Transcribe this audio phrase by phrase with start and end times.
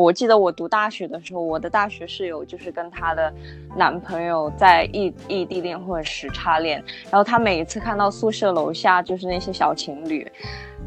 [0.00, 3.34] 我记得我读大学的时候，我的大学室友就是跟她的
[3.76, 10.24] 男朋友在异异地恋或者时差恋，然后她每一次看到宿舍楼下就是那些小情侣，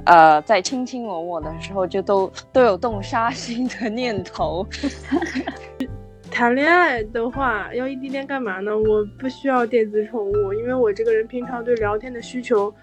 [0.06, 4.66] 呃，在卿卿我我的时候，就都都有动杀心的念头。
[6.32, 8.72] 谈恋爱的话，要异地恋干嘛呢？
[8.72, 12.74] 我不需要电子宠物，因为我这个人平常对聊天的需求。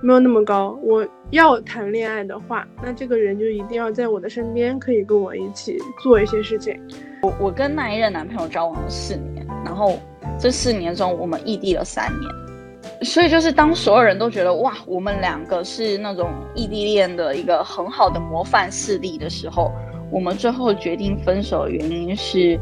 [0.00, 0.78] 没有那么高。
[0.82, 6.80] 我要谈恋爱的话，那这个人就一定要在我的身边，可以跟我一起做一些事情。
[7.22, 9.98] 我我跟那一任男朋友交往了四年，然后
[10.38, 19.72] 这四年中我们异地了三年，所以就是当所有人都觉得哇，我们两个是那种异地恋的一个很好的模范事例的时候，
[20.12, 22.58] 我们最后决定分手的原因是，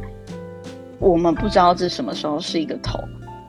[0.99, 2.99] 我们不知道这什么时候是一个头。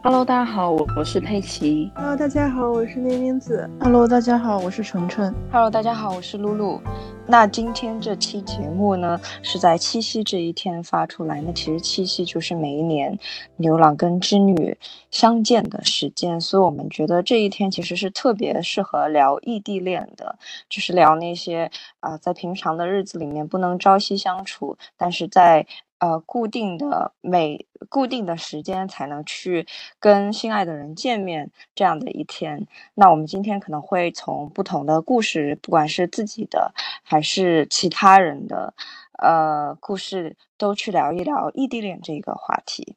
[0.10, 1.92] Hello，大家好，我我是佩奇。
[1.94, 3.70] Hello，大家好，我是念念子。
[3.82, 5.36] Hello，大家好，我是纯纯。
[5.52, 6.80] Hello，大家好，我是露露。
[7.26, 11.42] 那今天这期节目呢，是在七夕这一天发出来。
[11.42, 13.20] 那其实七夕就是每一年
[13.58, 14.78] 牛郎跟织女
[15.12, 25.68] 相见的时间，所以我们觉得这一天其实是特别适合聊异地恋的，就是聊那些啊，在平常的日子里面不能朝夕相处，但是在。
[26.00, 29.66] 呃，固定的每固定的时间才能去
[30.00, 32.68] 跟心爱的人见面，这样的一天。
[32.94, 38.74] 那我们今天可能会从不同的故事，不管是自己的还是其他人的，
[39.20, 42.96] 呃，故事都去聊一聊异地恋这个话题。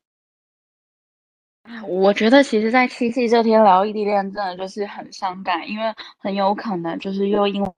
[1.87, 7.71] 我觉得其实，在七夕这天聊异地恋，真的就是很伤感，因为很有可能就是又因为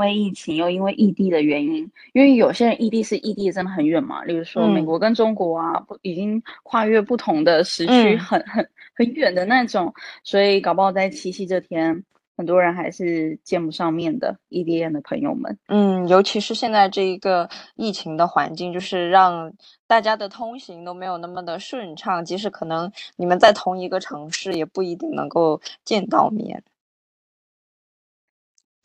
[0.00, 0.10] 为。
[0.10, 9.92] 因为疫情，又因为异地的原因，因为有些人异地是异地真的很远嘛，例如说美国跟中国啊，不已经跨越不同的时区，很很很远的那种，
[10.24, 12.02] 所以搞不好在七夕这天，
[12.34, 15.58] 很多人还是见不上面的异地恋的朋友们。
[15.68, 19.52] 嗯，尤其是现在这一个疫情的环境，就是让
[19.86, 26.64] 大家的通行都没有那么的顺畅，即使可能你们在同一个城市，也不一定能够见到面。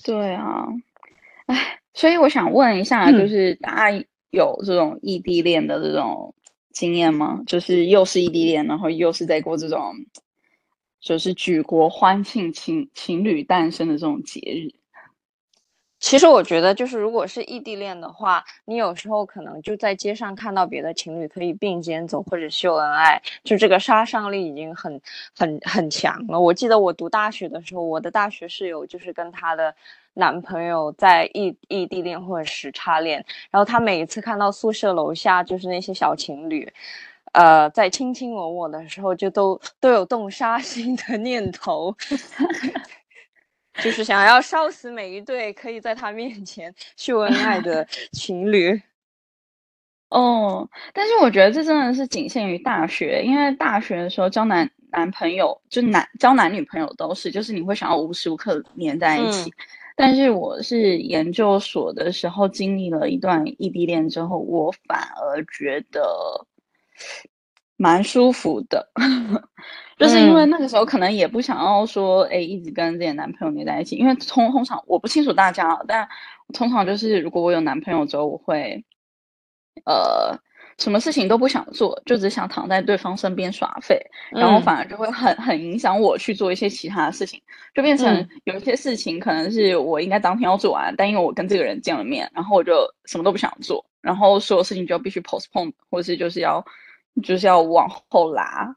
[0.04, 0.68] 对啊。
[1.46, 6.34] 哎，所以我想问一下，就是大家有这种异地恋的这种
[6.72, 7.42] 经验吗？
[7.46, 9.94] 就是又是异地恋，然后又是在过这种，
[11.00, 14.74] 就是举国欢庆情情侣诞生的这种节日。
[16.00, 25.00] 其实我觉得，就是如果是异地恋的话，你有时候可能就在街上看到别的情侣可以并肩走或者秀恩爱，就这个杀伤力已经很
[25.36, 26.40] 很很强了。
[26.40, 29.76] 我记得我读大学的时候，我的大学室友就是跟他的。
[30.16, 36.72] 男朋友在异异地恋或者时差恋，然后他每一次看到宿舍楼下就是那些小情侣，
[37.34, 41.96] 呃，在卿卿我我的时候，就都都有动杀心的念头，
[43.84, 48.82] 就是想要烧死每一对可以在他面前秀恩爱的 情侣。
[50.10, 59.52] 哦，但是我觉得这真的是仅限于大学，因为大学的时候交男男朋友，就男交男女朋友都是，就是你会想要无时无刻黏在一起。
[59.96, 66.46] 但是我是研究所的时候经历了一段异地恋之后，我反而觉得
[67.78, 68.88] 蛮舒服的，
[69.98, 76.08] 就是因为那个时候可能也不想要说，哎，一直跟自己男朋友黏在一起，因为通通常我不清楚大家，但
[76.54, 78.84] 通常就是如果我有男朋友之后，我会
[79.86, 80.40] 呃。
[80.78, 84.00] 什么事情都不想做，就只想躺在对方身边耍废，
[84.32, 87.42] 然后反而就会很很影响我去做一些其他的事情，
[87.74, 96.64] 就变成有一些事情可能是我应该当天要做完，但因为我跟这个人见了面，然后我就什么都不想做，然后所有事情就必须 postpone，或是就是要
[97.24, 98.76] 就是要往后拉。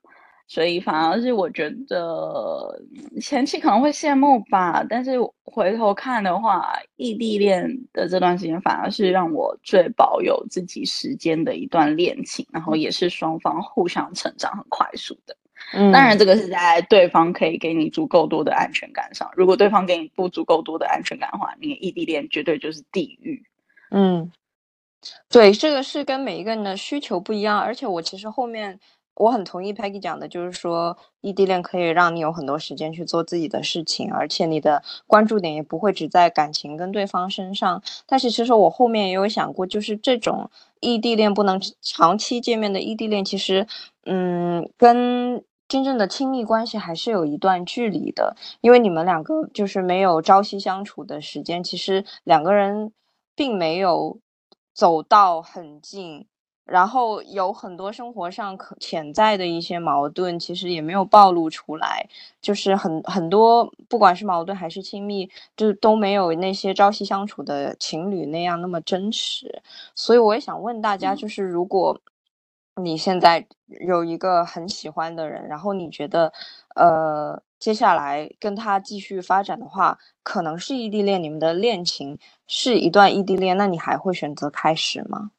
[0.51, 2.83] 所以反而是我觉得
[3.21, 5.13] 前期可能会羡慕吧，但是
[5.45, 15.37] 回头看的话，异地恋的这段时间反而是让我最保有自己时间的一段恋情，然后也是双方互相成长很快速的。
[15.75, 23.43] 嗯，当然这个是在对方可以给你足够多的安全感上，如果对方给你不足够多的安全感的话，你异地恋绝对就是地狱。
[23.91, 24.33] 嗯，
[25.29, 28.81] 对，这个是跟每一个人的需求不一样，而且我其实后面。
[29.19, 37.83] 我很同意 Peggy 讲的，就是说异地恋可以让你有很多时间去做自己的事情，而且你的关注点也不会只在感情跟对方身上。
[38.07, 40.49] 但是其实我后面也有想过，就是这种
[40.79, 43.67] 异地恋不能长期见面的异地恋，其实，
[44.07, 52.93] 嗯，跟真正的亲密关系还是有一段距离的，因为你们两个就是没有朝夕相处的时间，其实两个人
[53.35, 54.21] 并没有
[54.73, 56.28] 走到很近。
[56.69, 62.07] 然后有很多生活上可潜在的一些矛盾，其实也没有暴露出来，
[62.43, 69.63] 就是很很多，不管是矛盾还是亲密，就都没有那些朝夕相处的情侣那样那么真实。
[69.95, 71.99] 所以我也想问大家，就是如果
[72.77, 73.47] 你现在
[73.81, 76.33] 有一个很喜欢的人，然后你觉得，
[76.77, 85.31] 呃，接下来跟他继续发展的话，可能是异地恋，你们的恋情是一段异地恋，那你还会选择开始吗？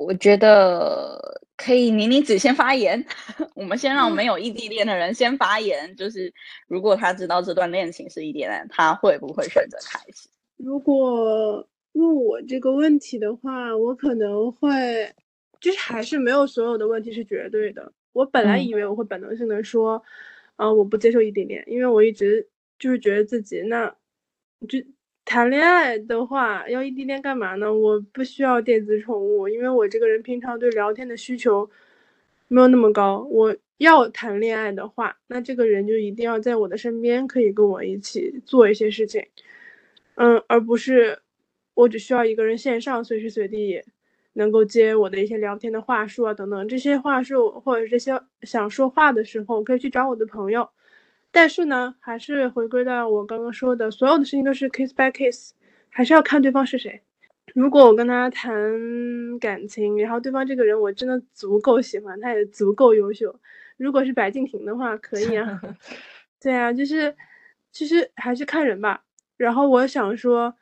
[0.00, 1.20] 我觉得
[1.58, 3.04] 可以，妮妮子先发言。
[3.54, 6.32] 我们先让没有异地恋的人先发言，就是
[6.66, 10.30] 如果他知道这段恋情是异地恋，他会不会选择开始？
[10.56, 15.14] 如果问我这个问题的话，我可能会，
[15.60, 17.92] 就是还是没有所有的问题是绝对的。
[18.12, 20.02] 我本来以为我会本能性的说，
[20.56, 22.48] 啊，我不接受异地恋，因为我一直
[22.78, 23.94] 就是觉得自己那，
[24.66, 24.78] 就。
[25.24, 27.72] 谈恋爱的话，要异地恋干嘛呢？
[27.72, 31.70] 我不需要电子宠物，因为我这个人平常对聊天的需求
[32.48, 33.26] 没有那么高。
[33.30, 39.24] 我要谈恋爱的话，那这个人就一定要在我的身边，可以跟我一起做一些事情，
[40.16, 41.20] 嗯，而不是
[41.74, 43.80] 我只需要一个人线上随时随地
[44.32, 50.68] 能够接我的一些聊天的话术啊等等，这些话术或者这些想说话的时候，可以去找我的朋友。
[51.32, 55.50] 但是呢，还是回归到我刚刚说的，所有的事情都是 case by case，
[55.88, 57.02] 还是要看对方是谁。
[57.54, 58.52] 如果我跟他谈
[59.40, 63.40] 感情，然后对方这个人我真的足够喜欢，他也足够优秀。
[63.76, 65.60] 如果是白敬亭的话，可以啊。
[66.40, 67.16] 对啊，就是
[67.72, 69.02] 其实还是看人吧。
[69.36, 70.54] 然后我想说，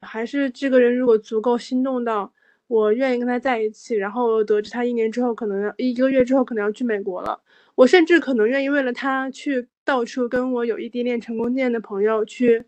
[0.00, 2.32] 还是这个人如果足够心动到
[2.66, 7.40] 我愿意跟他在一起，然后得知他一年之后可能要一个月之后可能要去美国了，
[7.74, 9.68] 我甚至可能愿意为了他去。
[9.86, 12.64] 到处跟我有异地恋成功经验的朋友去，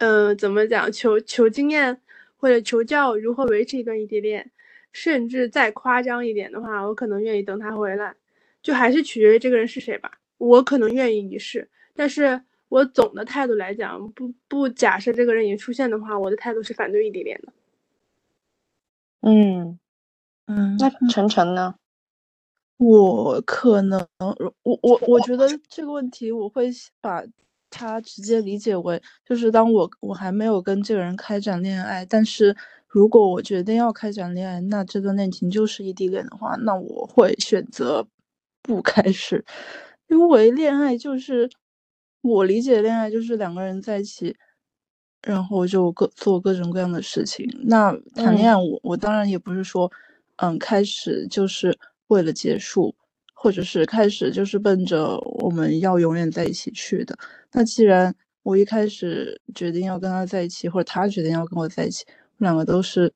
[0.00, 2.00] 嗯，怎么讲求求经验
[2.36, 4.50] 或者求教如何维持一段异地恋，
[4.90, 8.12] 甚至再夸张一点的话，我可能愿意等他回来，
[8.60, 10.18] 就还是取决于这个人是谁吧。
[10.38, 17.52] 我可能愿意一试，但是我总的态度来讲，不不假设这个人已经出现的话，我的态度是反对异地恋的。
[19.26, 19.78] 嗯。
[20.46, 20.90] 嗯，那。
[21.10, 21.74] 晨晨呢？
[22.78, 24.06] 我可能，
[24.62, 26.70] 我我我觉得这个问题，我会
[27.00, 27.22] 把
[27.70, 32.56] 它直接理解为，就是当我我还没有跟这个人开展恋爱，但是
[32.88, 38.06] 如果我决定要开展恋爱，那这段恋情就是异地恋的话，那我会选择
[38.62, 39.44] 不开始，
[40.08, 41.50] 因为恋爱就是
[42.22, 44.36] 我理解恋爱就是两个人在一起，
[45.22, 47.46] 然后就各做各种各样的事情。
[47.64, 49.90] 那谈恋爱，我我当然也不是说，
[50.36, 51.78] 嗯，开始就是。
[52.08, 52.94] 为了结束，
[53.34, 57.18] 或者是开始就是奔着我们要永远在一起去的。
[57.50, 58.14] 那既然
[58.44, 63.12] 我一开始决定要跟他在一起，或者他决定要跟我在一起，我们两个都是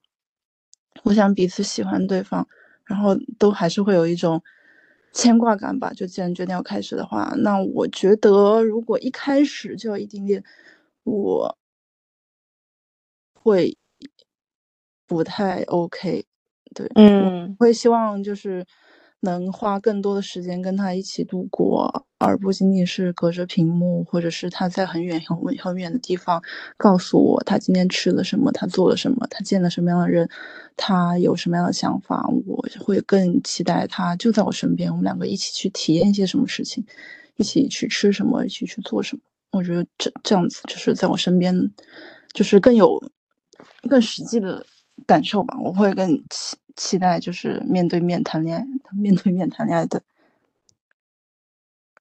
[1.05, 2.45] 互相彼此喜欢对方，
[2.85, 4.43] 然后都还是会有一种
[5.13, 5.93] 牵挂感吧。
[5.93, 10.43] 就既然决定要开始的话，那我觉得如果一开始就要一点点，
[11.05, 11.57] 我
[13.43, 13.77] 会
[15.09, 16.25] 不太 OK。
[16.75, 18.65] 对，嗯，会希望就是
[19.21, 26.41] 能花更多的时间跟他一起度过，而不仅仅是隔着屏幕，或者是他在很远很很远的地方
[26.77, 30.29] 告诉我他今天吃了什么，他做了什么，他见了什么样的人，
[30.77, 32.25] 他有什么样的想法。
[32.47, 36.85] 我会更期待他就在我身边，我们两个一起去体验一些什么事情，
[37.37, 39.23] 一起去吃什么，一起去做什么。
[39.51, 41.53] 我觉得这这样子就是在我身边，
[42.33, 43.03] 就是更有
[43.89, 44.65] 更实际的。
[45.07, 50.03] 感受吧，我会更期期待，就是面对面谈恋爱， 面对面谈恋爱的。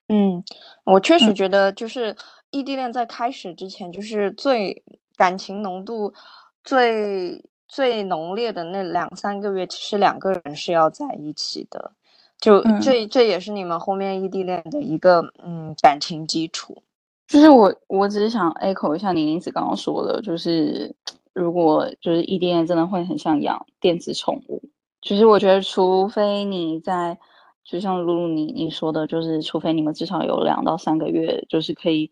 [0.10, 0.44] 嗯，
[0.84, 2.14] 我确实觉得，就是
[2.50, 4.84] 异地恋在开始之前，就是最
[5.16, 6.14] 感情浓度
[6.62, 11.94] 最最浓烈的那两三个月，其实两个人是要在一起的。
[12.38, 16.84] 就这这也是你们后面异地恋的一个嗯感情基础。
[17.30, 20.94] 就是我我只是想 echo 一下你妮子刚刚说的，就是。
[21.34, 24.62] 如果就是异地恋，真的会很像养电子宠物。
[25.02, 27.18] 其实我觉得，除非你在，
[27.64, 32.12] 就像露露你你说的，就是除非你们至少有两到三个月，就是可以，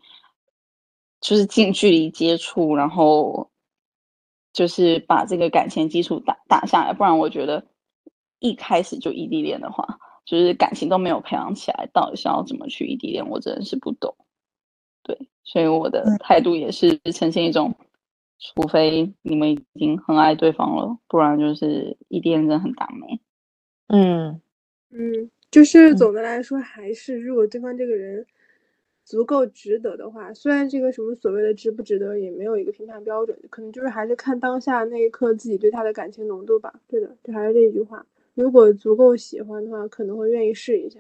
[1.20, 3.50] 就是近距离接触，然后
[4.54, 6.94] 就是把这个感情基础打打下来。
[6.94, 7.66] 不然，我觉得
[8.40, 14.16] 一开始就异地恋的话，就是感情都没有培养起来，到底是要怎么去异地恋，我真的是不懂。
[15.04, 17.76] 对，所以我的态度也是呈现一种。
[18.40, 23.20] 除非你们已经很爱对方了，不然就是异地恋真的很倒霉。
[23.88, 24.42] 嗯
[24.92, 28.26] 嗯，就是总的来说，还是如果对方这个人
[29.04, 36.74] 足够值得的话，虽然这个什么所谓的值不值得也没有一个评判标准，可能就是还是看当下那一刻自己对他的感情浓度吧。
[36.88, 41.00] 对的，就还是这一句话，如果足够喜欢的话，可能会愿意试一下；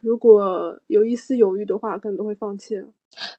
[0.00, 2.88] 如果有一丝犹豫的话，可能都会放弃了。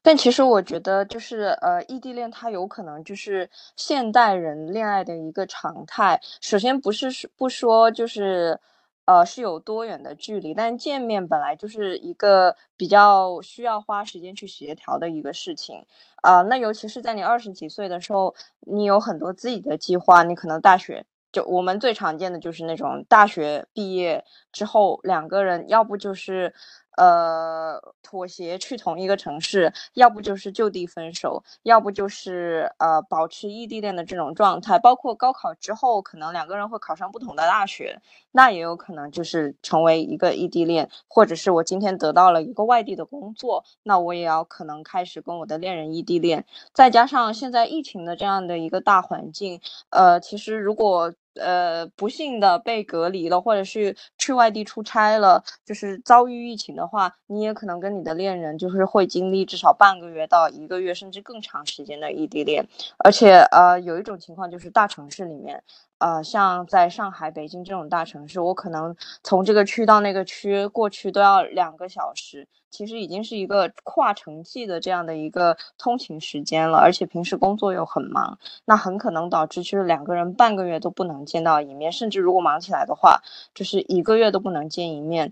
[0.02, 6.20] 但其实我觉得，就是呃，异地恋它有可能就是现代人恋爱的一个常态。
[6.42, 8.60] 首先不是不说，就是
[9.06, 15.84] 呃是有多远的距离，但见面本来就是一个比较需要花时间去协调的一个事情
[16.22, 16.44] 啊。
[16.44, 26.54] 那尤其是在你二十几岁的时候，你有很多自己的计划，你可能大学就我们最常见的就是那种大学毕业之后，两个人要不就是。
[26.98, 34.78] 呃，妥协去同一个城市，要不就是就地分手，要不就是呃保持异地恋的这种状态。
[34.80, 38.00] 包括高考之后，可能两个人会考上不同的大学，
[38.32, 46.46] 那也有可能就是成为一个异地恋，或者是我今天得到了一个外地的工作，那我也要可能开始跟我的恋人异地恋。
[46.74, 49.60] 再加上现在疫情的这样的一个大环境，
[49.90, 51.14] 呃，其实如果。
[51.36, 62.66] 呃，不幸的被隔离了，或者是去外地出差了，就是遭遇疫情的话，你也可能跟你的恋人就是会经历至少半个月到一个月，甚至更长时间的异地恋。
[62.98, 65.64] 而且，呃，有一种情况就是大城市里面。
[66.04, 68.94] 呃，像在上海、北京这种大城市，我可能
[69.24, 76.78] 从这个区到那个区过去都要两个小时，其实已经是一个跨城际的这样的一个通勤时间了。
[76.78, 83.22] 而且平时工作又很忙，那很可能导致就是两个人半个月都不能见到一面，甚至如果忙起来的话，
[83.56, 85.32] 就是一个月都不能见一面。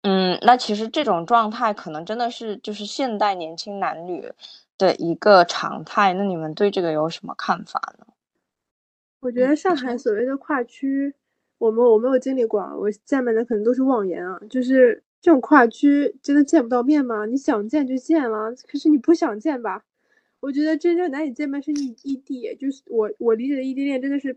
[0.00, 4.32] 嗯，那其实这种状态可能真的是就是现代年轻男女
[4.78, 6.14] 的一个常态。
[6.14, 8.06] 那你们对这个有什么看法呢？
[9.28, 11.12] 我觉得上海所谓的跨区，
[11.58, 14.40] 我们我没有经历过，我见面的可能都是妄言啊。
[14.48, 17.26] 就是这种跨区真的见不到面吗？
[17.26, 19.84] 你想见就见了，可是你不想见吧？
[20.40, 24.34] 我觉得真正难以见面是异异地，就是我我理解的异地恋真的是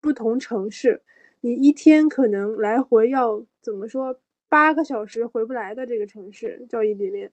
[0.00, 1.02] 不同城市，
[1.40, 7.32] 你一天可能来回要怎么说八个小时回不来的这个城市叫异地恋。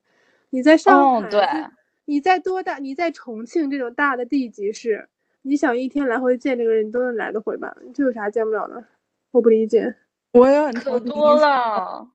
[0.50, 1.45] 你在上海，对，
[2.05, 2.79] 你在多大？
[2.79, 5.09] 你在重庆这种大的地级市。
[5.43, 7.75] 你想一天来回见这个人，你都能来得回吧？
[7.93, 8.83] 这有啥见不了的？
[9.31, 9.95] 我不理解。
[10.33, 12.07] 我也很可多了。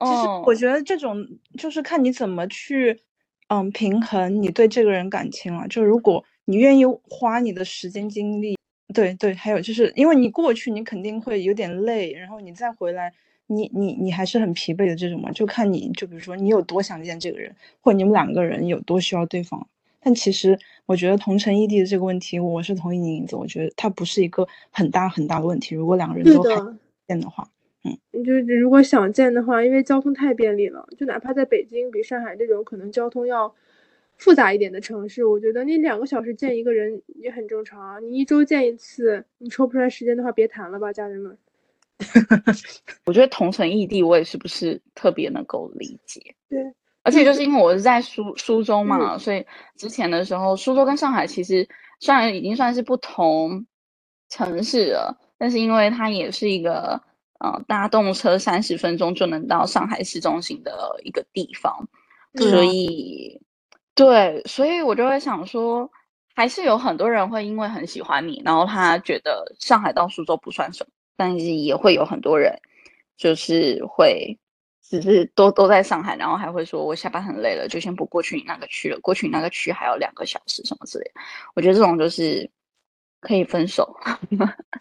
[0.00, 3.00] 其实我觉得这种就是看你怎么去，
[3.48, 5.66] 嗯，平衡你对这个人感情了。
[5.68, 8.56] 就如果你愿意花你的时间精力，
[8.92, 13.12] 对对，还有就是因为你过去你肯定会有点累，然后你再回来，
[13.46, 15.30] 你你你还是很疲惫的这种嘛。
[15.30, 19.66] 就看你就比如说你有多想见这个人，或者你们两个人有多需要对方。
[20.04, 23.36] 但其实，我觉得同城异地的这个问题，我是同意宁子。
[23.36, 25.76] 我觉得它不是一个很大很大的问题。
[25.76, 27.48] 如果两个人都还见的话，
[27.84, 33.54] 嗯，就是如果想见的话，因为交通太便利了，就哪怕在北京，比上海这种可能交通要
[34.16, 38.00] 复杂一点的城市，我觉得你两个小时见一个人也很正常啊。
[38.00, 41.38] 你一周见一次，你抽不出来时间的话，别谈了吧，家人们。
[43.06, 46.20] 我觉得同城异地，我也是不是特别能够理解。
[46.48, 46.72] 对。
[47.04, 49.44] 而且就是因为我是在苏苏州嘛，所以
[49.76, 51.68] 之前的时候，苏州跟上海其实
[51.98, 53.66] 虽然已经算是不同
[54.28, 57.02] 城市了，但是因为它也是一个
[57.40, 61.88] 呃搭动车三十分钟就能到上海市中心的一个地方，
[62.36, 63.40] 所以
[63.96, 65.90] 对，所以我就会想说，
[66.34, 72.56] 还是有很多人会因为很喜欢你，然后他觉得上海到苏州不算什么，但是也会有很多人
[73.16, 74.38] 就是会。
[75.00, 79.00] 只是都都在上海，然后还会说我下班很累了，就先不过去你那个区了。
[79.00, 81.10] 过去你那个区还有两个小时什么之类，
[81.54, 82.48] 我觉得这种就是
[83.20, 83.96] 可以分手，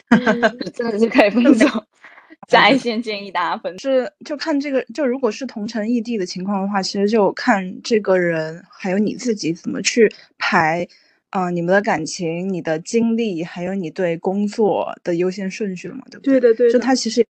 [0.76, 1.66] 真的是可以分手。
[2.50, 10.86] 在线建议大家分，是就看这个，就如果是同城异地的情况的话，其实就看这个人还有你自己怎么去排，
[11.30, 16.04] 啊，你们的感情、你的精力，还有你对工作的优先顺序了嘛？
[16.12, 16.40] 对不对？
[16.42, 16.74] 对的，对的。
[16.74, 17.26] 就他其实，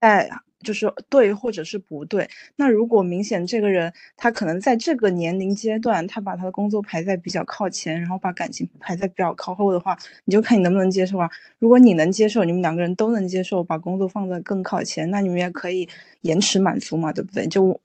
[0.00, 0.30] 在。
[0.62, 2.28] 就是对，或者是不对。
[2.56, 11.30] 那如果明显这个人他可能在这个年龄阶段，他把他的工作排在比较靠前，然后把感情排在比较靠后的话，你就看你能不能接受啊。
[11.58, 15.88] 如果你能接受，你们两个人都能接受，把工作放在更靠前，那你们也可以
[16.22, 17.46] 延迟满足嘛，对不对？
[17.46, 17.80] 就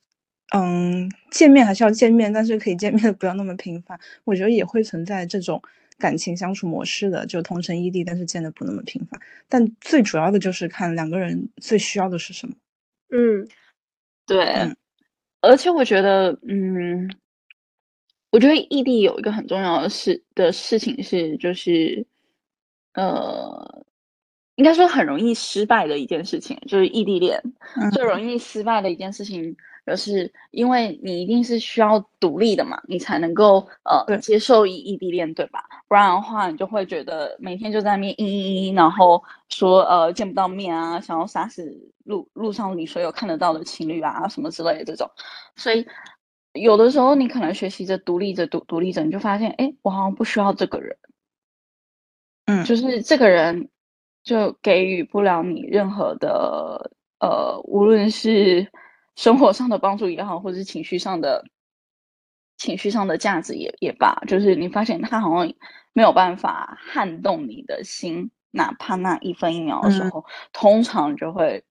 [0.54, 4.00] 嗯，见面还是要见面，但是可以见面的不要那么频繁。
[4.24, 5.62] 我觉得也会存在这种。
[6.00, 9.20] 感情相处模式的就同城异地，但是见的不那么频繁。
[9.50, 12.54] 但最主要的就是看两个人最需要的是什么。
[13.10, 13.48] 嗯，
[14.28, 14.76] 对，
[15.42, 17.10] 而且我觉得，嗯，
[18.32, 22.06] 我觉得异地有一个很重要的事的事情是，就是，
[22.94, 23.86] 呃，
[24.56, 27.42] 应该说很容易失败的一件事情，就是异地恋。
[27.94, 28.20] 最容。
[28.22, 29.56] 易失败的一件事情，
[29.88, 35.64] 就是因为你一定是需要独立的嘛，你才能够呃接受异异地恋，对吧？
[35.88, 45.10] 不然的话，你就会觉得每天就在那边嘤嘤嘤，然后说呃见不到面啊，想要杀死路路上你所有看得到的情侣啊什么之类的这种。
[45.56, 45.88] 所以
[46.52, 50.98] 有的时候你可能学习着独立着独独立着，你就发现哎，我好像不需要这个人，
[52.48, 53.70] 嗯，就是这个人
[54.22, 56.92] 就给予不了你任何的。
[57.20, 58.72] 呃，无论是
[59.18, 61.44] 生活上的帮助也好，或者是情绪上的
[62.56, 65.54] 情绪上的价值也也罢，就是你发现他好像
[65.92, 71.64] 没有办法撼动你的心，哪怕那一分一秒的时候，通常就会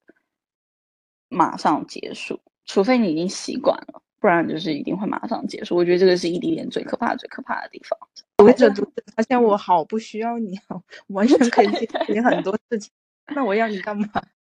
[1.28, 5.76] 马上结束，除非你已经习惯了，不然就是一定会马上结束。
[5.76, 7.96] 我觉得这个是异地恋最可怕、最可怕的地方。
[8.38, 12.90] 读着读着，发现我好不需要你啊，完全可以解决很多事情，
[13.34, 14.08] 那我要你干嘛？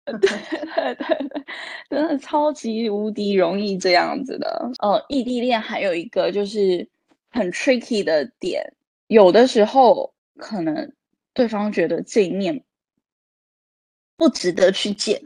[0.19, 1.45] 对对对对，
[1.89, 4.71] 真的超级无敌容易这样子的。
[4.79, 6.87] 呃，异地恋还有一个就是
[7.29, 8.63] 很 tricky 的点，
[9.07, 10.93] 有的时候可能
[11.33, 12.63] 对方觉得这一面
[14.15, 15.21] 不值得去见。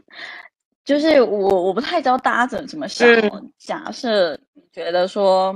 [0.84, 3.08] 就是我我不太知道大家怎怎么想。
[3.56, 5.54] 假设你觉得说，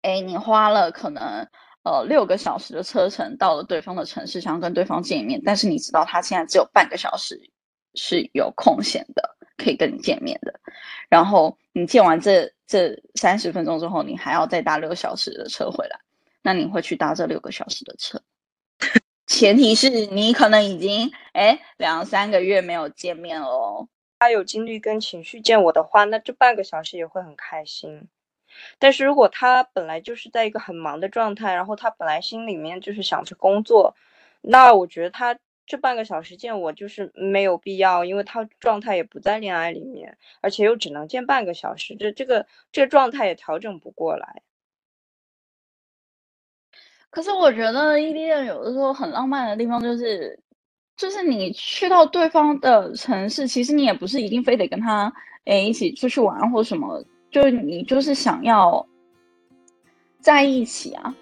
[0.00, 1.46] 哎，你花了可能
[1.82, 7.38] 呃六个小时的车程到了对方的城市，想要跟对方见一面，但是你知道他现在只有半个小时。
[7.94, 10.52] 是有空闲的，可以跟你见面的。
[11.08, 15.98] 然后你见完这这三十分钟之后，你还要再搭六个小时的车回来，
[16.42, 18.20] 那你会去搭这六个小时的车？
[19.26, 23.88] 前提是你可能已经哎两三个月没有见面了哦。
[24.18, 28.08] 他有精力跟情绪见我的话，那这半个小时也会很开心。
[28.78, 33.94] 但是如果他本来就是在一个很忙的状态，然后他本来心里面就是想着工作，
[34.40, 35.38] 那我觉得他。
[35.66, 44.42] 这半个小时见我就是没有必要，因为他状态也不在恋爱里面，而且又只能见半个小时，这这个这个状态也调整不过来。
[47.10, 50.38] 可是我觉得异地恋有的时候很浪漫的地方就是，
[50.96, 55.12] 就是你去到对方的城市，其实你也不是一定非得跟他
[55.44, 58.84] 哎一起出去玩或什么，就是你就是想要
[60.20, 61.14] 在一起啊，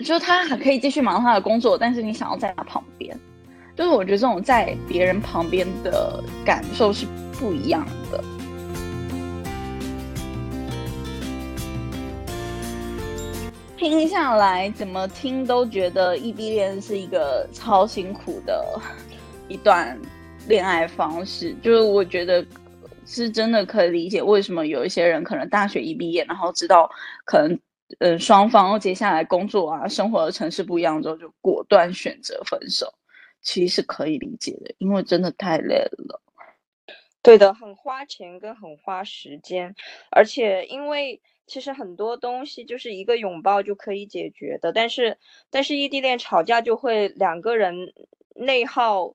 [0.00, 3.18] 就是他还可以继续忙他的工作，但是你想要在他旁边。
[3.76, 7.04] 就是我觉得这种在别人旁边的感受是
[7.38, 8.24] 不一样的。
[13.76, 18.80] 听下来，怎么听都觉得异地恋是一个超辛苦的
[19.46, 19.96] 一段
[20.48, 21.54] 恋爱方式。
[21.62, 22.44] 就是我觉得
[23.04, 26.90] 是真的可以理解为什么有一些人可能大学一毕业，然后知道
[27.26, 27.60] 可能
[27.98, 32.90] 呃双方接下来工作啊、生活的城市不一样之后，就果断选择分手。
[33.46, 36.20] 其实是可以理解的，因为真的太累了。
[37.22, 39.76] 对的，很花钱跟很花时间，
[40.10, 45.16] 而且因为其实很多东西就是一个拥抱就可以解决的，但是
[45.48, 47.92] 但是异地恋吵架就会两个人
[48.34, 49.14] 内耗，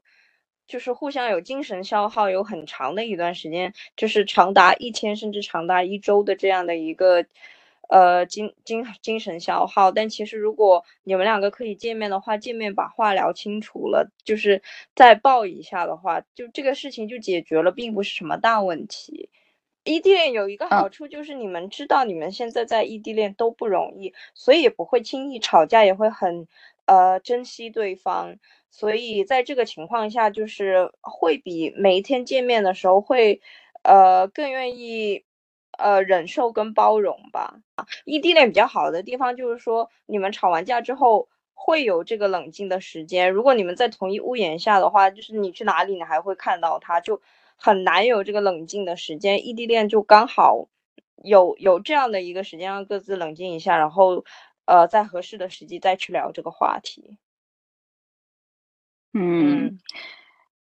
[0.66, 7.26] 就是互相有精神消耗，有很长的一段时间，就是长达一天甚至长达一周的这样的一个。
[7.92, 14.62] 呃，精精精神消耗，但其实如果你们两个可以见面的话，见面把话聊清楚了，就是
[14.96, 19.30] 再抱一下的话，就这个事情就解决了，并不是什么大问题。
[19.84, 26.48] 异地恋有一个好处就是你们知道你们现在在异地恋都不容易，所以也不会轻易吵架，也会很
[26.86, 28.38] 呃珍惜对方，
[28.70, 33.42] 所以在这个情况下，就是会比每一天见面的时候会
[33.84, 35.26] 呃更愿意。
[35.82, 37.56] 呃，忍受跟包容吧。
[38.06, 43.32] 异地恋比较好的地方就是说，你们吵完架之后会有这个冷静的时间。
[43.32, 47.22] 如果你们在同一屋檐下的话，就是你去哪里，你还会看到他，就
[47.58, 49.46] 很难有这个冷静的时间。
[49.48, 50.68] 异地恋就刚好
[51.24, 54.24] 有有这样的一个时间，让各自冷静一下，然后
[54.66, 57.18] 呃，在合适的时机再去聊这个话题。
[59.14, 59.78] 嗯，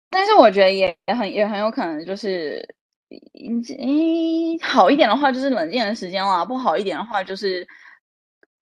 [0.09, 2.75] 但是我觉得也也很也很有可能就是。
[3.33, 7.67] 嗯，好一点的话就是冷静的时间啦，不好一点的话就是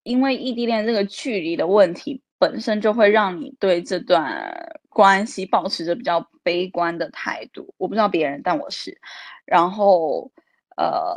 [0.04, 4.52] 因为异地恋这个距离的问题本身就会让你对这段
[4.90, 7.74] 关系保持着比较悲观的态度。
[7.78, 9.00] 我不知道别人，但我是。
[9.46, 10.32] 然后，
[10.78, 11.16] 呃，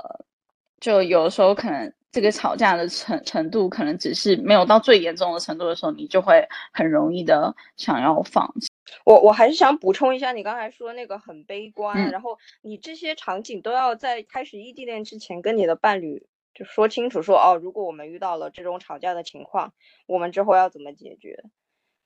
[0.81, 8.69] 就有时候可能这个吵架的程程度可能只是没有到最严重的程度的时候，你就会很容易的想要放弃。
[9.05, 19.73] 我我还是想补充一下，你刚才说那个很悲观，然后你这些场景都要在开始异地恋之前跟你的伴侣就说清楚，说哦，如果我们遇到了这种吵架的情况，
[20.07, 21.43] 我们之后要怎么解决？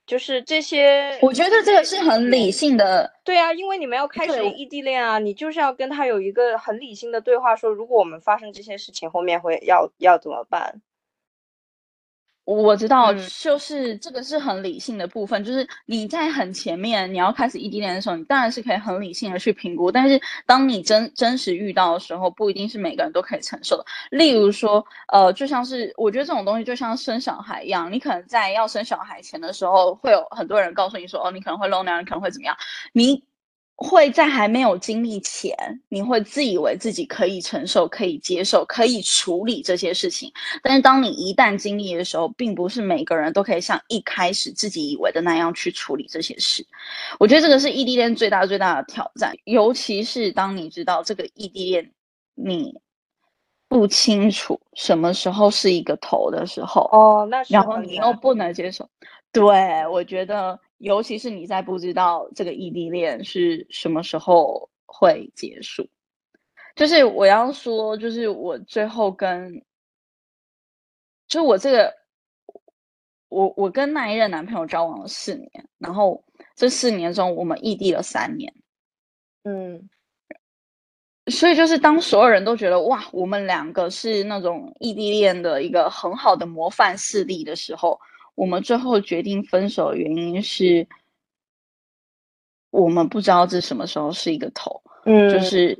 [0.06, 3.12] 就是这些，我觉得这个是很理性的。
[3.24, 10.80] 对啊，因为你们要开始异地恋啊，你就是要跟他有一个很理性的对话，说如果我们发生这些事情，后面会要要怎么办？
[12.56, 23.84] 我知道，就是这个是很理性的部分，就是你在很前面你要开始异地恋的时候，你当然是可以很理性的去评估，但是当你真真实遇到的时候，不一定是每个人都可以承受的。
[24.10, 24.82] 例如说，
[25.12, 32.56] 呃，就像是我觉得这种东西就像生小孩一样，你可能在要生小孩前的时候，会有很多人告诉你说，哦，你可能会 lonely，你可能会怎么样，
[32.92, 33.27] 你。
[33.80, 35.56] 会在还没有经历前，
[35.88, 40.32] 你会自以为自己可以承受、可以接受、可以处理这些事情。
[40.64, 46.66] 但是当你一旦经历的时候，并不是每个人都可以像一开始自己以为的那样去处理这些事。
[47.20, 51.88] 我觉得这个是异地恋最大最大的挑战，尤其是当你知道这个异地恋
[52.34, 52.74] 你
[53.68, 58.88] 不清楚什么时候是一个头的时候，哦，那然后你又不能接受。
[59.30, 60.58] 对，我觉得。
[60.78, 65.88] 尤其是你在不知道这个异地恋是什么时候会结束，
[66.76, 69.60] 就是我要说，就是我最后跟，
[71.26, 71.92] 就我这个，
[73.28, 78.54] 我我跟那一任男朋友交往了四年，然后这四年中我们异地了三年，
[79.42, 79.90] 嗯，
[81.26, 87.98] 所以就是当所有人都觉得哇，我们两个是那种异地恋的一个很好的模范事例的时候。
[88.38, 90.86] 我们最后决定分手的原因是，
[92.70, 94.80] 我们不知道这什么时候是一个头。
[95.04, 95.76] 嗯，就是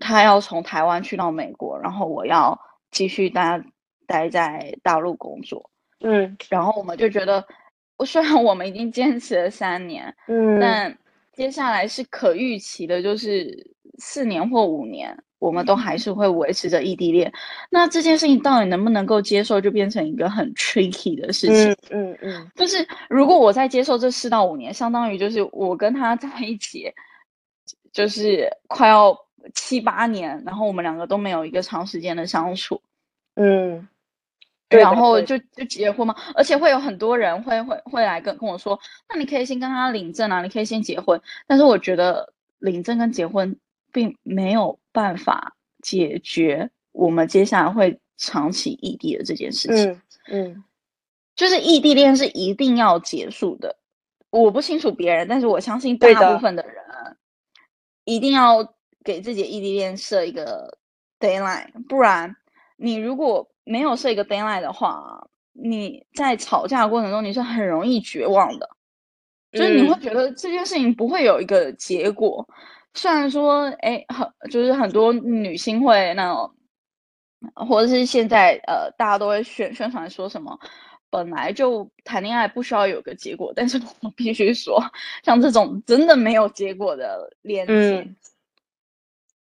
[0.00, 2.58] 他要从台湾去到美国，然后我要
[2.90, 3.62] 继续待
[4.04, 5.70] 待在大陆工作。
[6.00, 7.46] 嗯，然后我们就觉得，
[8.04, 10.98] 虽然我们已经坚持了三年，嗯，但
[11.32, 15.16] 接下来是可预期的，就是四年或五年。
[15.38, 17.32] 我们都还是会维持着异地恋，
[17.70, 21.76] 那这件事情到底能不能够接受，就变成一个很 tricky 的事情。
[21.90, 26.92] 嗯嗯，就是如果我在接受这四到五年，相当于就是我跟他在一起，
[27.92, 29.16] 就是快要
[29.54, 32.82] 七八年，然后我们两个都没有一个长时间的相处。
[33.36, 33.86] 嗯，
[34.68, 36.16] 然后就就结婚嘛？
[36.34, 38.76] 而且会有很多人会会会来跟跟我说，
[39.08, 41.20] 那你可以先跟他领证啊，你可以先结婚。
[41.46, 43.56] 但是我觉得领证跟结婚。
[43.98, 50.00] 并没有办法解决我们接下来会长期异地的这件事情。
[50.28, 50.62] 嗯，
[51.34, 53.76] 就是异地恋是一定要结束的。
[54.30, 56.74] 我不清楚别人，但是我相信大部分的人
[58.04, 60.78] 一定要给自己的异地恋设一个
[61.18, 62.36] deadline，不然
[62.76, 68.70] 你如果没有设一个 deadline 的话，你在吵架过程中你是很容易绝望的，
[69.50, 72.48] 就是你会觉得这件事情不会有一个结果。
[72.98, 76.52] 虽然说，哎，很就是很多女性会那种，
[77.54, 80.58] 或者是现在呃，大家都会宣宣传说什么，
[81.08, 84.82] 本来就谈恋爱不需要有个结果，但是 我必须说，
[85.22, 88.16] 像这种真的没有结果的恋情，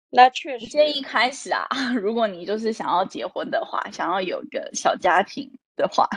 [0.10, 1.68] 那确实建议开始啊，
[2.00, 6.08] 如果你就是想要结婚的话，想要有一个小家庭的话。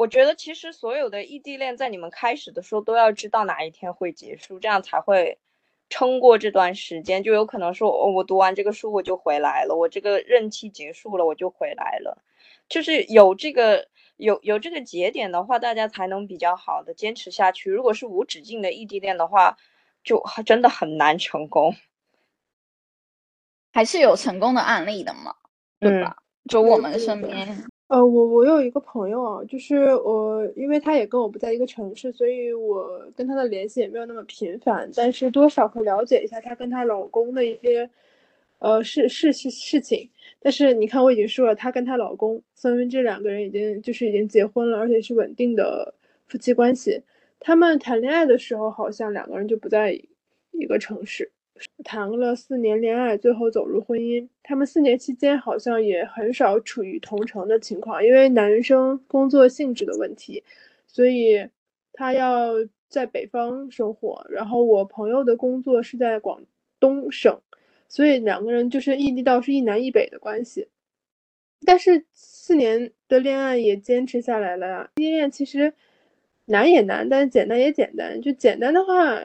[0.00, 5.38] 我觉得其实所有的异地恋在你们开始的时候都要知道哪一天会结束，这样才会
[5.90, 7.22] 撑过这段时间。
[7.22, 12.22] 就有可能说，哦，我读完这个书我就回来了，我这个任期结束了我就回来了，
[12.66, 17.70] 就是有这个有有这个节点的话，大家才能比较好的坚持下去。
[17.70, 19.58] 如果是无止境的异地恋的话，
[20.02, 21.76] 就真的很难成功。
[23.74, 25.34] 还是有成功的案例的嘛，
[25.78, 26.16] 对吧？
[26.48, 27.66] 就我们身边。
[27.90, 37.90] 呃，我我有一个朋友啊，就是我，因为他也跟我不在一个城市，所以我跟他的联系也没有那么频繁，但是多少会了解一下她跟她老公的一些，
[38.60, 40.08] 呃，事事事事情。
[40.38, 45.92] 但是你看，我已经说了，她跟她老公，说明这两个人已经就是已经结婚了，而且是稳定的
[46.28, 47.02] 夫妻关系。
[47.40, 50.00] 他们谈恋爱的时候，好像两个人就不在
[50.52, 51.32] 一个城市。
[51.84, 54.28] 谈了四年恋爱，最后走入婚姻。
[54.42, 60.42] 他们四年期间好像也很少处于同城的情况，因为男生工作性质的问题，
[60.86, 61.48] 所以
[61.92, 62.52] 他要
[62.88, 64.26] 在北方生活。
[64.30, 66.42] 然后我朋友的工作是在广
[66.78, 67.40] 东省，
[67.88, 70.68] 所以两个人就是异地到是一南一北的关系。
[71.66, 74.90] 但是四年的恋爱也坚持下来了呀。
[74.96, 75.74] 异地恋其实
[76.46, 78.20] 难也难，但简单也简单。
[78.22, 79.24] 就简单的话。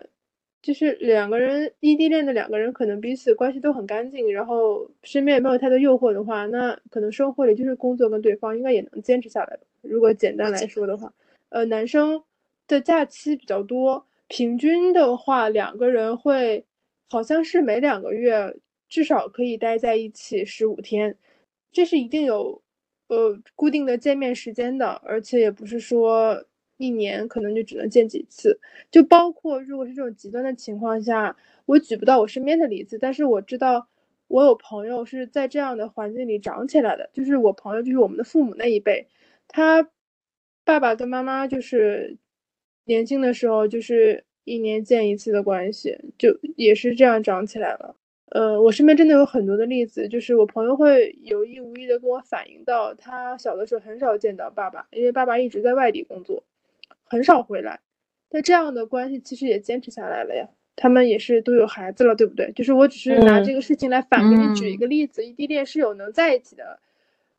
[0.66, 11.14] 就是两个人异地恋的两个人，可能彼此关系都很干净，然后身边也没有太多诱惑的话，那可能生活里就是工作跟对方应该也能坚持下来如果简单来说的话，
[11.50, 12.24] 呃，男生
[12.68, 16.66] 的假期比较多，平均的话两个人会
[17.12, 18.58] 好像是每两个月
[18.90, 21.16] 至少可以待在一起十五天，
[21.72, 22.60] 这是一定有
[23.10, 26.44] 呃固定的见面时间的，而且也不是说
[26.78, 28.60] 一年可能就只能见几次。
[28.92, 31.36] 就包括如果是这种极端的情况下，
[31.66, 33.88] 我举不到我身边的例子，但是我知道
[34.28, 39.08] 我有朋友是在这样的环境里长起来的，就是我朋友就是我们的父母那一辈，
[39.48, 39.90] 他
[40.64, 42.18] 爸爸跟妈妈就是
[42.86, 47.96] 年轻的时候就是一年见一次的关系，就也是这样长起来了。
[48.32, 56.44] 呃，我身边真的有很多的例子，就是我朋友会有意无意的跟我反映到，他小的时候很少见到爸爸，因为爸爸一直在外地工作，
[57.06, 57.80] 很少回来。
[58.32, 62.52] 那这样的关系其实也坚持下来了呀，他们也是都有孩子了，对不对？
[62.52, 66.80] 就是我只是拿这个事情来反给你举一个例子，异地恋是有能在一起的，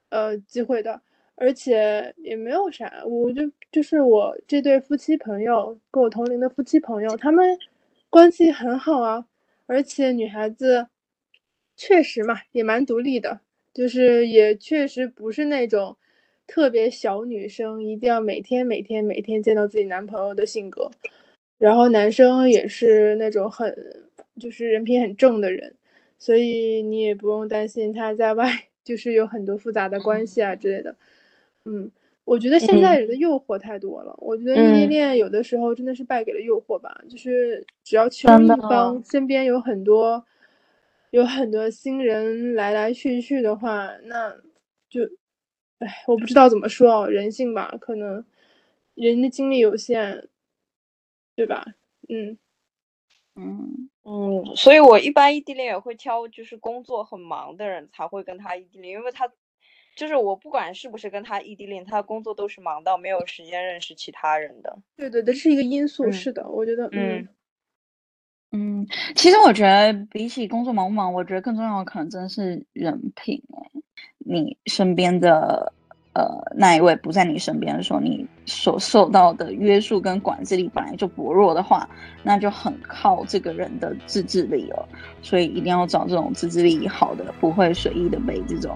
[0.08, 1.02] 呃，机会的，
[1.34, 7.58] 而且也没有啥，我就就是我这对夫妻朋友，跟我同龄的夫妻朋友，他们
[8.08, 9.26] 关系很好啊。
[9.66, 10.86] 而且女孩子
[11.76, 13.40] 确实嘛，也蛮独立的，
[13.74, 15.96] 就是也确实不是那种
[16.46, 20.90] 特别小女生，一定要每天每天每天见到自己男朋友的性格。
[21.58, 23.74] 然后男生也是那种很
[24.38, 25.74] 就是人品很正的人，
[26.18, 28.50] 所以你也不用担心他在外
[28.84, 30.96] 就是有很多复杂的关系啊之类的。
[31.64, 31.90] 嗯。
[32.26, 36.92] 我觉得现在人的诱惑太多了，我觉得异地恋有的时候真的是败给了诱惑吧。
[37.08, 40.26] 就是只要其中一方身边有很多
[41.12, 44.34] 有很多新人来来去去的话，那
[44.90, 45.02] 就，
[45.78, 48.24] 哎，我不知道怎么说哦，人性吧，可能
[48.94, 50.28] 人的精力有限，
[51.34, 51.64] 对吧？
[52.08, 52.38] 嗯
[53.34, 59.30] 嗯嗯，所以我一般异地恋也会挑就是工作很忙的人才会跟他异地恋，因为他。
[59.96, 64.78] 就是我不管是不是跟他异地恋，他的工作都是忙到没有时间认识其他人的。
[64.94, 67.28] 对对，这是一个因素，是的，我觉得，嗯嗯，
[68.56, 73.42] 嗯其实我觉得比起工作忙不忙，我觉得更重要的可能真的是人品。
[73.54, 73.70] 哎，
[74.18, 75.70] 你身边的
[76.14, 76.24] 呃
[76.56, 81.86] 那一位不在你身边的时候，你所受到的约束跟管制力本来就薄弱的话，
[82.22, 84.88] 那就很靠这个人的自制力了。
[85.20, 88.74] 所以一定要找这种自制力好的，不会随意的被这种。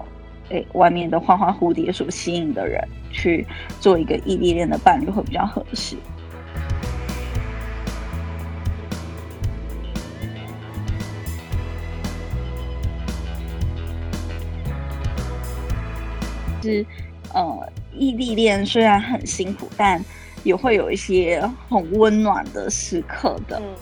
[0.49, 3.47] 被外面的花花蝴蝶所吸引的人，去
[3.79, 5.95] 做一个异地恋的伴侣会比较合适。
[16.61, 16.85] 是，
[17.33, 20.03] 呃，异地恋虽然很辛苦，但
[20.43, 23.61] 也会有一些很温暖的时刻的。
[23.61, 23.75] 嗯，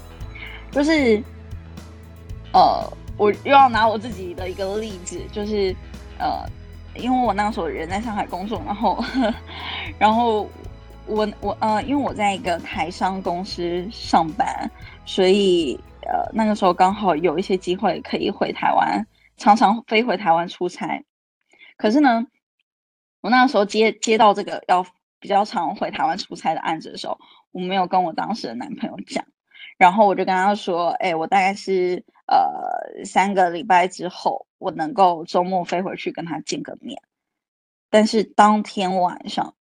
[0.72, 1.22] 就是，
[2.54, 5.76] 呃，我又要拿我自己的一个例子，就是，
[6.18, 6.46] 呃。
[6.96, 9.02] 因为我那个时候人在上海工作，然后，
[10.00, 10.50] 然后
[11.06, 14.70] 我我呃，因为我在一个台商公司上班，
[15.06, 19.06] 所以呃那个时候刚好有一些机会可以回台湾，
[19.38, 21.02] 常常飞回台湾出差。
[21.78, 22.26] 可是呢，
[23.22, 24.86] 我那个时候接接到这个要
[25.20, 27.18] 比较常回台湾出差的案子的时候，
[27.52, 29.26] 我没有跟我当时的男朋友讲，
[29.78, 37.02] 然后我就跟他说：“哎，我大概是。”呃，三个礼拜之后，我能够周末飞回去跟他见个面。
[37.90, 39.56] 但是当天晚上，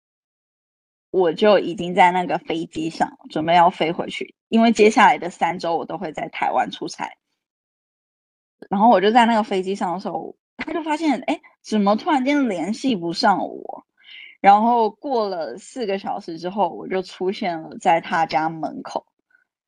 [1.11, 7.07] 我就已经在那个飞机上准备要飞回去，因为接下来的三周我都会在台湾出差。
[8.67, 13.85] 然后我就在那个飞机上的时候，他就发现，哎，怎么突然间联系不上我？
[14.41, 19.05] 然后过了四个小时之后，我就出现了在他家门口，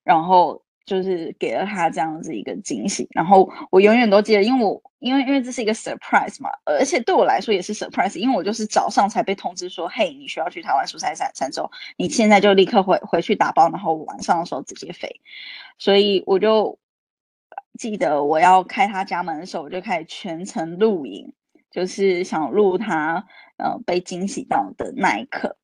[0.03, 0.63] 然后。
[0.87, 15.19] 就是给了他这样子一个惊喜，然后我永远都记得，因为我因为因为这是一个 surprise 嘛，而且对我来说也是 surprise，因为我就是早上才被通知说，嘿，你需要去台湾出差三三周，你现在就立刻回回去打包，然后晚上的时候直接飞，
[15.77, 16.79] 所以我就
[17.77, 21.33] 记得我要开他家门的时候，我就开始全程录影，
[21.71, 23.25] 就是想录他
[23.57, 25.55] 呃被惊喜到的那一刻，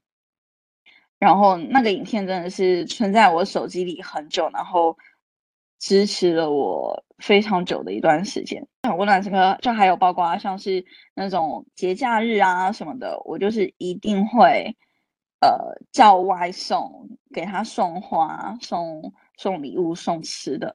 [1.19, 4.97] 然后那个影片真的是存在我手机里很久，然后。
[5.80, 9.21] 支持了我非常久的一段时间，很温暖。
[9.21, 14.73] 这个就还有包括像是那种节假日啊什么的，我就是一定会
[15.41, 20.73] 呃叫外送，给他送花、送送礼物、送吃的。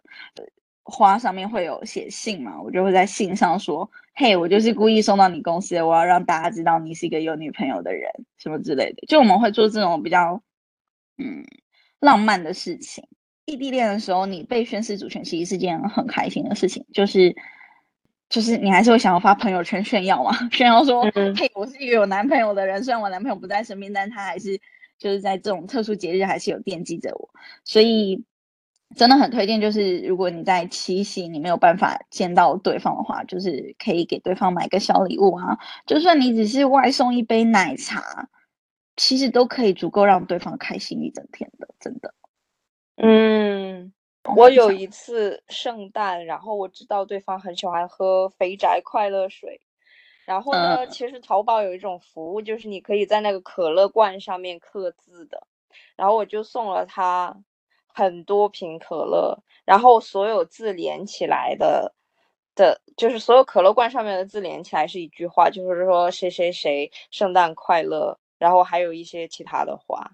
[0.90, 10.42] 花上面会有写信嘛，我就会在信上说：“嘿，我就是故意送到你公司的，我要让大家知道你是一个有女朋友的人，什么之类的。”就我们会做这种比较
[11.18, 11.44] 嗯
[12.00, 13.04] 浪漫的事情。
[13.44, 16.84] 异地恋的时候，你被宣誓主权，其实是件很开心的事情。
[16.92, 17.34] 就是，
[18.30, 20.32] 就是你还是会想要发朋友圈炫耀嘛？
[20.50, 21.02] 炫耀说，
[21.36, 22.82] 嘿，我是一个有男朋友的人。
[22.82, 24.58] 虽然我男朋友不在身边，但他还是
[24.98, 27.30] 就是在这种特殊节日，还是有惦记着我。
[27.64, 28.22] 所以，
[28.96, 38.28] 真的很推荐，就是如果你在七夕你没有办法见到对方的话，就是可以给对方买个小礼物啊，就算你只是外送一杯奶茶，
[38.96, 42.14] 其实都可以足够让对方开心一整天的，真的。
[42.96, 43.92] 嗯，
[44.34, 49.60] 我有一次圣诞，然后我知道对方很喜欢喝肥宅快乐水，
[50.24, 55.46] 然后呢，其实淘宝有一种服务，就是你可以在那个可乐罐上面刻字的，
[55.94, 57.36] 然后我就送了他。
[57.98, 61.92] 很多瓶可乐，然后所有字连起来的
[62.54, 70.12] 的，就是所有可乐罐上面的字连起来是一句话，就是说谁谁谁圣诞快乐，然后还有一些其他的话，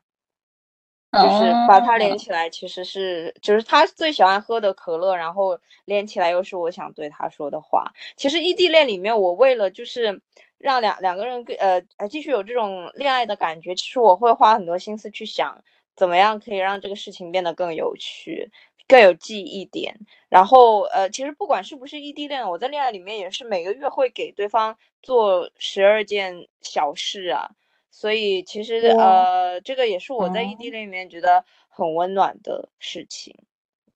[1.13, 7.93] 就是把它连起来，其实是就是他最喜欢喝的可乐，然后连起来又是我想对他说的话。
[8.17, 10.23] 其实异地恋里面，我为了就是
[10.57, 15.63] 让两两个人呃呃继续有这种恋爱的感觉，其实我会花很多心思去想。
[15.97, 18.51] 怎么样可以让这个事情变得更有趣、
[18.89, 19.99] 更有记忆点？
[20.29, 27.51] 然后，呃，其实不管是不是异地恋，我在恋爱里面也是每个月会给对方做十二件小事啊。
[27.91, 33.37] 所以，其实，呃，这个也是我在异地恋里面觉得很温暖的事情。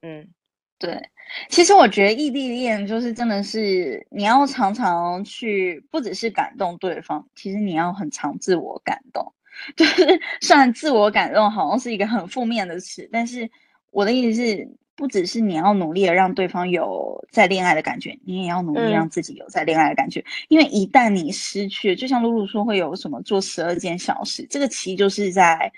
[0.01, 0.29] 嗯，
[0.77, 1.09] 对。
[1.49, 9.33] 其实我觉得异地恋就是真的是你要常常去，不只是感动对方，其实你要很常自我感动。
[9.75, 13.49] 就是虽然自我感动好像是一个很负面的词，但是
[13.91, 20.23] 我的意思是，不只是你要努力的让对方有在恋爱的感觉，你也要努力让自己有在恋爱的感觉。
[20.47, 25.71] 因为一旦你失去，就像露露说会有什么做十二件小事，这个其实就是在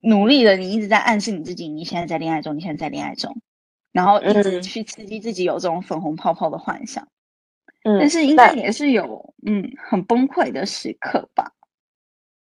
[0.00, 3.36] 努力的，你一直在暗示你自己，你现在在恋爱中，你现在在恋爱中，
[3.92, 7.06] 然后一直去刺激自己有这种粉红泡泡的幻想。
[7.84, 11.52] 嗯，但是应该也是有嗯很崩溃的时刻吧。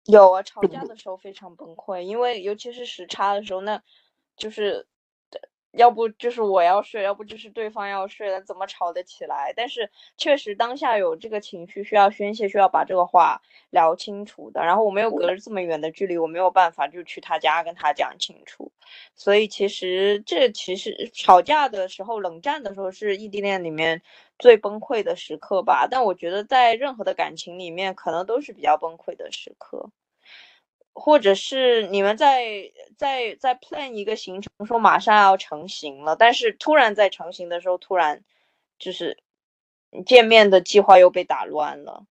[0.05, 3.81] 有啊，吵架的时候非常崩溃，因为尤其是时差的时候，那
[4.35, 4.87] 就是，
[5.71, 9.53] 要不就是我要睡，要不就是对方要睡了，怎么吵得起来？
[9.55, 14.65] 但是确实当下有这个情绪需要宣泄，需要把这个话聊清楚的。
[14.65, 18.71] 然后我们又隔着这么远的距离，我没有办法就去他家跟他讲清楚。
[19.15, 24.01] 所以其实这其实吵架的时候，冷战的时候是异地恋里面
[24.41, 25.87] 最崩溃的时刻吧。
[25.89, 29.89] 但我觉得在任何的感情里面，可能都是比较崩溃的时刻。
[30.93, 38.25] 或者是你们在在在 plan 一个行程，说马上要成型了，但是突然在成型的时候，突然
[38.77, 39.17] 就是
[40.05, 42.05] 见面的计划又被打乱了。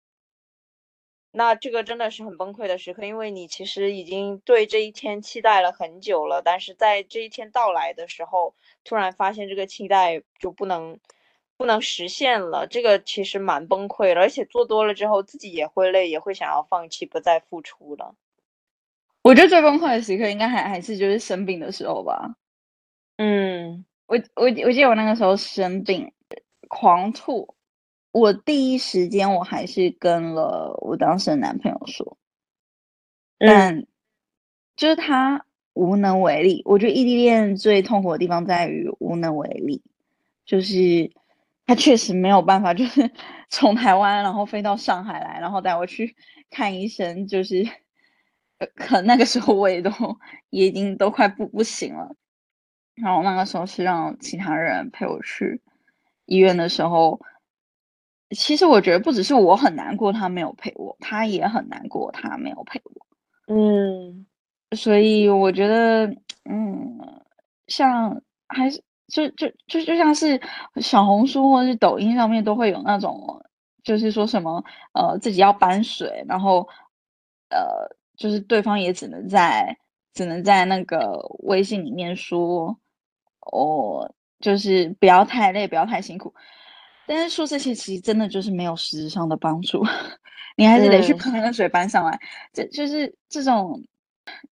[1.30, 10.98] 那这个真的是很崩溃的时刻，因为你其实已经对这一天期待了很久了，但是在这一天到来的时候，突然发现这个期待就不能
[11.60, 18.14] 不能实现了，这个其实蛮崩溃的，而且做多了之后自己也会累，也会想要放弃，不再付出了。
[19.20, 22.34] 我觉得最崩溃的时刻应该还还是就是生病的时候吧。
[23.18, 26.10] 嗯，我我我记得我那个时候生病，
[26.66, 27.54] 狂吐，
[28.10, 32.16] 我第一时间我还是跟了我当时的男朋友说，
[33.36, 33.84] 但
[34.76, 35.44] 就是他
[35.74, 36.62] 无能为力。
[36.64, 39.82] 我觉得异地恋最痛苦的地方在于无能为力，
[40.46, 41.12] 就是
[41.70, 43.08] 他确实没有办法，就是
[43.48, 46.16] 从台湾然后飞到上海来，然后带我去
[46.50, 47.64] 看医生，就是。
[48.74, 49.90] 可那个时候我也都
[50.50, 52.14] 也已经都快不不行了，
[52.94, 55.62] 然后那个时候是让其他人陪我去
[56.26, 57.18] 医院的时候，
[58.36, 63.06] 其实我觉得不只是我很难过，他没有陪我，他也很难过，他没有陪我。
[63.46, 64.26] 嗯，
[64.76, 66.04] 所以我觉得，
[66.44, 66.98] 嗯，
[67.66, 70.40] 像还是就就就就像是
[70.76, 73.44] 小红书或者是抖音上面都会有那种，
[73.82, 76.68] 就是说什么呃自己要搬水，然后
[77.50, 77.98] 呃。
[78.16, 79.74] 就是对方也只能在
[80.12, 82.78] 只能在那个微信里面说，
[83.50, 86.34] 哦，就是不要太累，不要太辛苦。
[87.06, 89.82] 但是说这些其实真的就是没有实质上的帮助，
[90.58, 92.20] 你还是得去把那个水搬上来。
[92.52, 93.82] 这就是这种，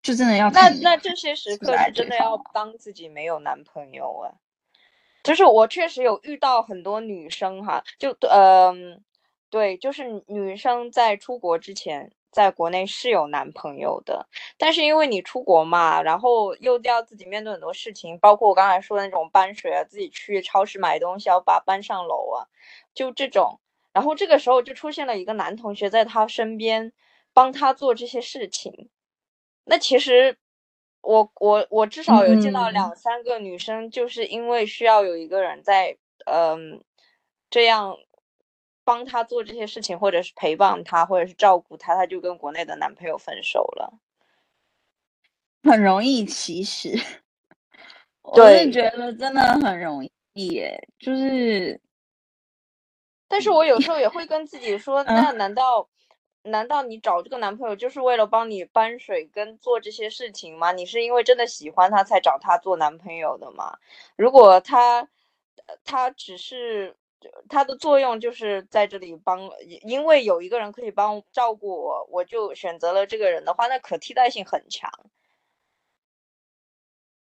[0.01, 4.31] 就真的要那那这些时刻是真的要当自己没有男朋友啊。
[5.27, 9.03] 就是我确实有遇到很多女生哈，就嗯，
[9.49, 12.13] 对，就是女生在出国之前。
[12.29, 22.45] 在国内是有男朋友的，但是因为你出国嘛，然后又要自己面对很多事情，包括我刚才说的那种搬水啊，自己去超市买东西要把搬上楼啊，
[22.93, 23.59] 就这种。
[23.91, 26.93] 然后这个时候就出现了一个男同学在他身边
[27.33, 28.89] 帮他做这些事情。
[29.65, 30.37] 那其实
[31.07, 36.83] 我我我至少有见到两三个女生，就是因为需要有一个人在，嗯，
[37.49, 37.97] 这样。
[38.87, 43.99] 帮她做这些事情，或者是陪伴她，或者是照顾她，她就跟国内的男朋友分手了。
[45.63, 46.97] 很容易，其实
[48.21, 51.81] 我是觉得真的很容易耶，就是，
[53.27, 55.89] 但是我有时候也会跟自己说，那难道？
[56.47, 60.71] 难道你找这个男朋友就是为了帮你搬水跟做这些事情吗？
[60.71, 63.77] 你是因为真的喜欢他才找他做男朋友的吗？
[64.15, 65.07] 如果他，
[65.83, 66.95] 他只是
[67.49, 69.49] 他的作用就是在这里帮，
[69.83, 74.91] 因为有一个人可以帮照顾我，我就选择了这个人的话，那可替代性很强。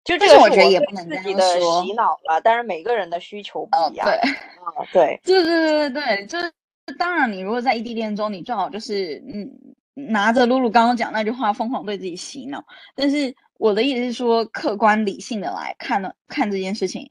[0.05, 4.07] 就这个我觉得也不能自己的洗脑了，但是每个人的需求不一样。
[4.07, 6.53] 对，啊，对，对对对对对，就是。
[6.99, 9.51] 当然，你如果在异地恋中，你最好就是嗯，
[9.95, 12.65] 拿着露露刚刚讲那句话，疯狂对自己洗脑。
[12.95, 17.11] 但是我的意思是说，客观理性的来看呢，看这件事情，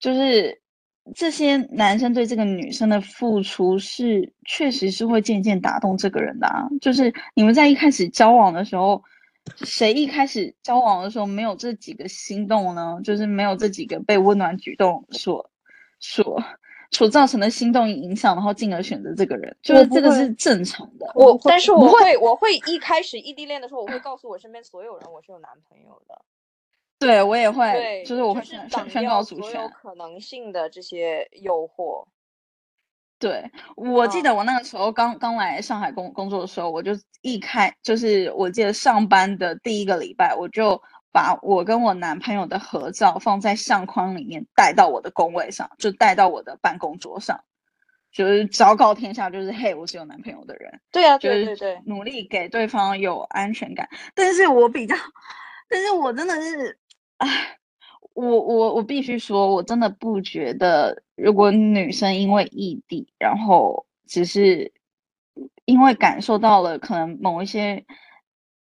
[0.00, 0.60] 就是
[1.14, 6.66] 这些男生对这个女生的付出是确实是会渐渐打动这个人的啊。
[6.80, 9.02] 就是你们在一开始交往的时候，
[9.64, 13.00] 谁一开始交往的时候没有这几个心动呢？
[13.04, 15.48] 就是没有这几个被温暖举动所
[16.00, 16.42] 所。
[16.92, 21.10] 所造成的心动影响，然后进而选择这个人，就是这个是正常的。
[21.14, 26.20] 我，但是我会，我会一开始异地恋的时候，我会告诉我身边所有人，我是有男朋友的。
[26.98, 32.04] 对，我也会，对，就是我会宣宣告所有可能性的这些诱惑。
[33.18, 40.80] 对，我记得我那个时候刚刚来上海工工作的时候，我就一开，就是我记得上班的第一个礼拜，我就。
[41.12, 47.38] 把我跟我男朋友的合照放在相框里面，带到我的工位上，就带到我的办公桌上，
[48.10, 50.80] 就是昭告天下，就是嘿，我是有男朋友的人。
[50.90, 53.86] 对啊，对对对，努力给对方有安全感。
[54.14, 54.96] 但是我比较，
[55.68, 56.78] 但是我真的是，
[57.18, 57.58] 唉，
[58.14, 64.72] 我我我必须说，我真的不觉得，如果女生因为异地，然后只是
[65.66, 67.84] 因为感受到了可能某一些。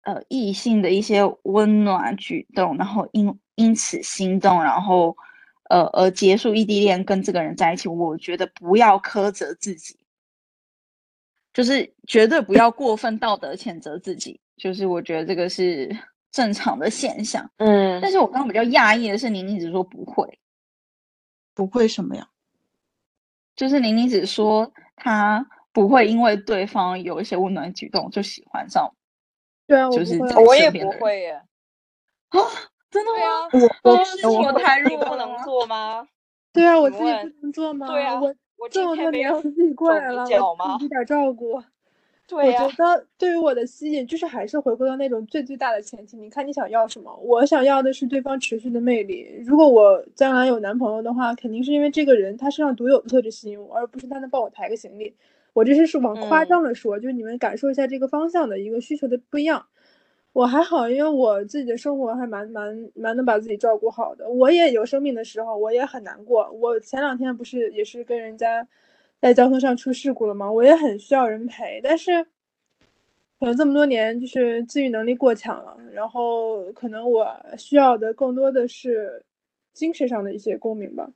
[0.04, 5.16] 呃，异性的一些温暖举动，然后因因此心动，然后
[5.70, 9.98] 呃而结束异地恋，跟这个人在一起，我觉得不要苛责自己，
[11.52, 15.88] 就是绝对不要过分道德谴责自己，就是我觉得这个是
[16.30, 17.50] 正常的现象。
[17.56, 20.38] 嗯，但是我刚刚比较讶异的是，宁宁只说不会，
[21.54, 22.28] 不会什么呀？
[23.56, 28.92] 就是宁宁只说他不会因为对方有一些温暖举动就喜欢上。
[29.66, 31.32] 对啊，就是我也不会耶。
[32.30, 32.38] 啊，
[32.90, 33.48] 真的吗？
[33.82, 36.06] 我我我太弱不能做吗？
[36.52, 37.86] 对啊，我自己不能做吗？
[37.88, 41.62] 对啊，我我这么多年自己过来了，我一点照顾。
[42.26, 46.16] 对呀，我觉得对于我的吸引，就是还是回归到那种最最大的前提。
[46.16, 47.14] 你看你想要什么？
[47.22, 49.28] 我想要的是对方持续的魅力。
[49.44, 55.14] 如果我将来有男朋友的话，肯定是因为这个人他身上独有的特质吸引我，而不是他能帮我抬个行李。
[55.54, 59.64] 我这是是往夸张了说，就是你们感受一下这个方向的一个需求的不一样。
[60.34, 64.28] 我还好，因为我自己的生活还蛮蛮蛮能把自己照顾好的。
[64.28, 66.50] 我也有生病的时候，我也很难过。
[66.60, 68.66] 我前两天不是也是跟人家
[69.20, 70.50] 在交通上出事故了吗？
[70.50, 72.24] 我也很需要人陪，但是
[73.38, 79.24] 可能这么多年就是自愈能力过强了，然后可能我需要的更多的是
[79.72, 81.08] 精神上的一些共鸣吧。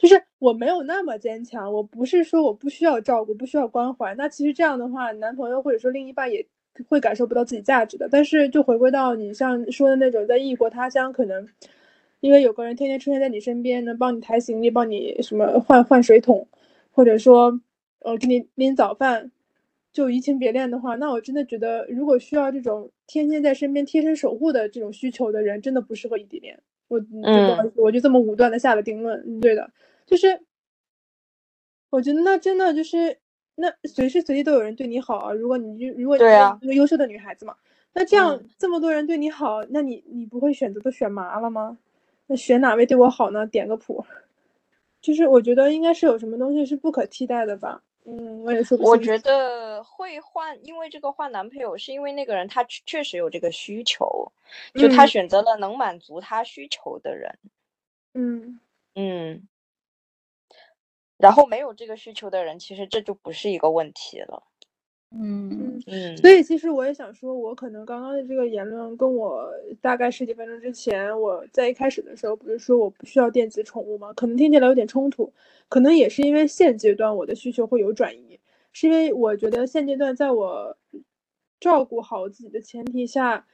[0.00, 4.14] 就是我没有那么坚强，我不是说我不需要照顾，不需要关怀。
[4.14, 6.44] 那其实这样的话，男朋友或者说另一半也
[6.88, 8.08] 会感受不到自己价值的。
[8.10, 11.46] 但是就回归到你像说的那种，在异国他乡，可能
[12.20, 16.48] 因为有个人天天出现在你身边，能帮你抬行李，帮你什么换换水桶，
[16.92, 17.60] 或者说
[17.98, 19.30] 呃给你拎早饭，
[19.92, 26.58] 就移情别恋的话，那我真的觉得，如果需要这种天天在身边贴身守护的这种需求的人，真的不适合异地恋。
[26.88, 29.70] 我嗯，我就这么武断的下了定论，对的。
[30.10, 30.44] 就是，
[31.88, 33.16] 我觉得那真的就是，
[33.54, 35.32] 那随时随地都有人对你好啊。
[35.32, 37.56] 如果你就如果你是一个优秀的女孩子嘛，
[37.92, 41.78] 那这样这么多人对你好，那你你不会选择都选麻了吗？
[42.26, 43.46] 那选哪位对我好呢？
[43.46, 44.04] 点个谱。
[45.00, 47.80] 就是我觉得应该是有什么东西是不可替代的吧。
[48.04, 54.32] 嗯，我也说不我觉得会换，因为这个换男朋友是因为那个人他确实有这个需求，
[54.74, 57.32] 就他选择了能满足他需求的人。
[58.14, 58.60] 嗯
[58.94, 59.46] 嗯。
[61.20, 64.42] 然后没有这个需求的人，其实这就不是一个问题了。
[65.12, 69.50] 嗯嗯，所以其实我也想说，我可能刚刚的这个言论，跟我
[69.80, 74.12] 大概十几分钟之前我在一开始的时候不是说我不需要电子宠物吗？
[74.12, 75.32] 可能听起来有点冲突，
[75.68, 78.38] 可能也是因为现阶段我的需求会有转移，
[78.72, 80.76] 是因为我觉得现阶段在我
[81.58, 83.44] 照顾好自己的前提下，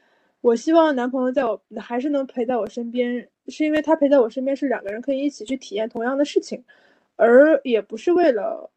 [0.43, 6.63] 我希望男朋友在我还是能陪在我身边，是因为他陪在我身边是两个人可以一起去体验同样的事情。
[7.17, 8.71] 而也不是为了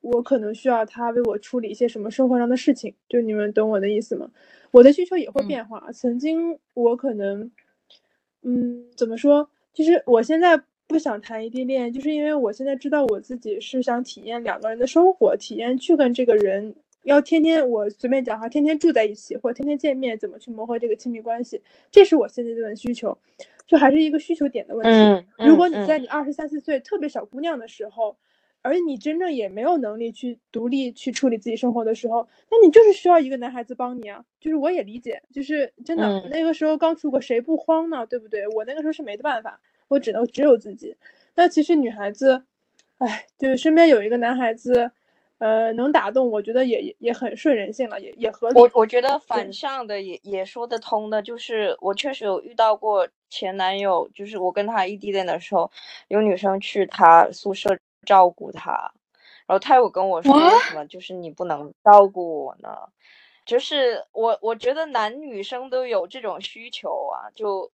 [0.00, 4.30] 我可能需要他为我处理一些什么生活上的事情，就你们懂我的意思吗？
[4.70, 5.90] 我的需求也会变化。
[5.92, 7.50] 曾经我可能，
[8.42, 9.48] 嗯，怎么说？
[9.72, 23.16] 其实我现在不想谈异地恋，就是因为我现在知道我自己是想体验两个人的生活，体验去跟这个人要天天我随便讲哈，天天住在一起或天天见面，怎么去磨合这个亲密关系，这是我现阶段的需求，
[23.66, 24.90] 就还是一个需求点的问题。
[24.90, 28.16] 嗯，如果你在你二十三四岁特别小姑娘的时候。
[28.62, 34.24] 而你真正也没有能力去独立去处理自己生活的时候，那你就是需要一个男孩子帮你啊。
[34.40, 38.04] 就是我也理解，就是真的那个时候刚出国，谁不慌呢？
[38.06, 38.44] 对不对？
[38.56, 40.96] 我那个时候是没得办法，我只能只有自己。
[41.36, 42.42] 那其实女孩子，
[42.98, 44.90] 哎，就是身边有一个男孩子，
[45.38, 48.58] 呃，能打动，我觉得也也也很顺人性了，也也合理。
[48.58, 55.70] 我我觉得反向的也也说得通的，就是我确实有遇到过前男友，就是我跟他异地恋的时候，
[56.08, 57.78] 有女生去他宿舍。
[58.04, 58.70] 照顾他，
[59.48, 62.88] 然后他有跟我说为什么就是你不能照顾我呢？
[63.44, 67.72] 就是我我觉得男女生都有这种需求啊，就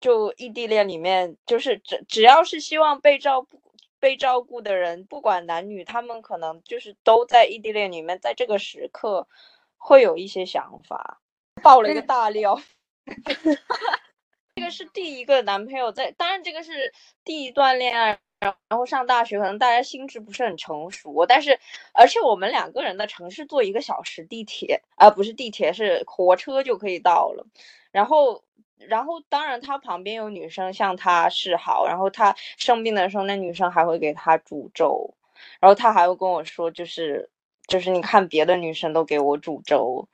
[0.00, 3.62] 就异地恋里面，就是只只要是希望被照顾
[4.00, 9.28] 被照顾的人，不管男女，他们可能就是都在异地恋里面，在这个时刻
[9.76, 11.20] 会有一些想法。
[11.62, 12.60] 爆了一个大料，
[14.54, 16.92] 这个是第一个男朋友在，当然这个是
[17.24, 18.18] 第一段恋爱。
[18.40, 21.58] 然后上大学，可能大家心智不是很成熟，但是
[21.94, 27.46] 而且我们两个人的城市坐一个小时地铁，啊不是地铁是火车就可以到了。
[27.90, 28.44] 然后，
[28.76, 35.14] 然后当然他旁边有女生向他示好，然后他生病的时候，那女生还会给他煮粥，
[35.58, 37.30] 然后他还会跟我说，就是
[37.66, 40.06] 就是你看别的女生都给我煮粥，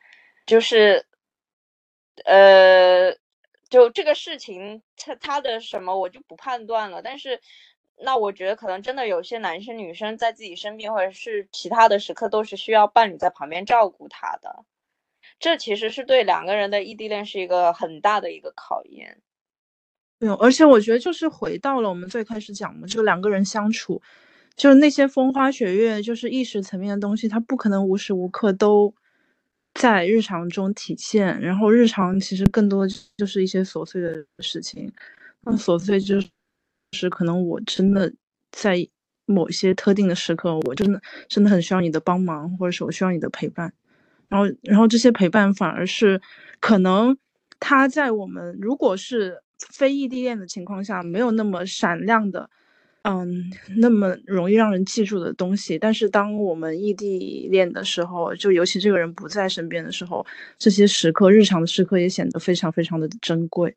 [0.46, 1.04] 就是
[2.24, 3.10] 呃，
[3.70, 7.40] 就这个事情他他的什么我就不判断了，但是。
[8.02, 14.64] 那我觉得可能真的有些男生女生在自己生病或者是其他的时刻都是需要伴侣在旁边照顾他的，
[15.38, 19.20] 这其实是对两个人的异地恋是一个很大的一个考验。
[20.18, 24.00] 对，而且我觉得就是回到了我们最开始讲的，就两个人相处，
[24.56, 28.94] 就是那些风花雪月，就是意识层面的东西，他不可能无时无刻都
[29.74, 31.40] 在日常中体现。
[31.40, 34.92] 然后日常其实更多就是一些琐碎的事情，
[35.42, 36.28] 那琐碎就是。
[36.92, 38.12] 是可能我真的
[38.50, 38.84] 在
[39.24, 43.72] 某些特定的时刻，我真的真的很需要你的帮忙，或者是我需要你的陪伴。
[44.28, 46.20] 然后，然后这些陪伴反而是
[46.58, 47.16] 可能
[47.60, 49.40] 他在我们如果是
[49.72, 52.50] 非异地恋的情况下，没有那么闪亮的，
[53.04, 55.78] 嗯，那么容易让人记住的东西。
[55.78, 60.24] 但是当我们异地恋的时候，就尤其这个人不在身边的时候，
[60.58, 63.74] 这些时刻，日常的时刻也显得非常非常的珍贵。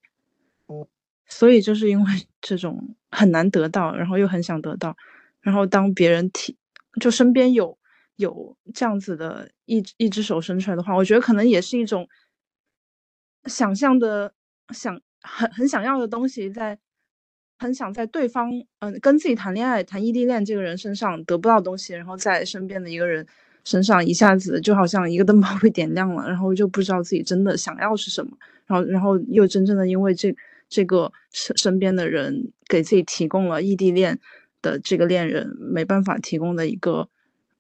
[1.28, 2.12] 所以就是因为
[2.42, 4.96] 这种很难得到，然后又很想得到，
[5.42, 6.58] 然后当别人提，
[7.00, 7.78] 就身边有
[8.18, 12.08] 有这样子的一一只手伸出来的话，我觉得可能也是一种
[13.46, 14.34] 想象的
[14.74, 16.78] 想很很想要的东西，在
[17.64, 23.26] 很想在对方嗯跟自己谈恋爱谈异地恋这个人身上得不到东西，然后在身边的一个人
[23.64, 28.38] 身上一下子就好像一个灯泡被点亮了，然后就不知道自己真的想要是什么，
[28.68, 30.36] 然后然后又真正的因为这。
[30.70, 34.18] 这个身身边的人给自己提供了异地恋
[34.60, 37.08] 的这个恋人没办法提供的一个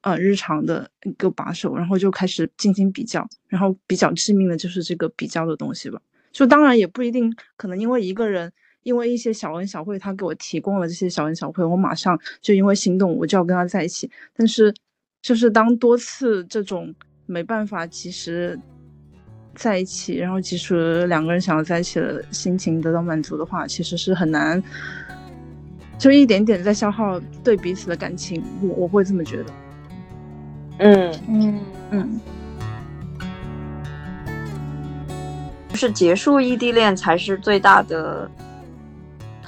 [0.02, 6.02] 呃日常的一个把手，然后就开始进行比较，然后比较致命的就是这个比较的东西吧。
[6.32, 8.52] 就当然也不一定，可能因为一个人
[8.84, 14.10] 因为一些小恩小惠，他给我提供了这些小恩小惠，我马上就因为心动我就要跟他在一起。
[14.36, 14.74] 但是
[15.22, 16.94] 就是当多次这种
[17.26, 18.60] 没办法及时。
[19.56, 24.64] 在一起，然后即使两个人想要在一起的心情得到满足的话，其实是很难，
[26.00, 28.44] 就一点点在消耗对彼此的感情。
[28.64, 29.54] 我我会这么觉得。
[30.80, 31.60] 嗯嗯
[31.92, 32.20] 嗯，
[35.70, 38.28] 就是结束异地恋才是最大的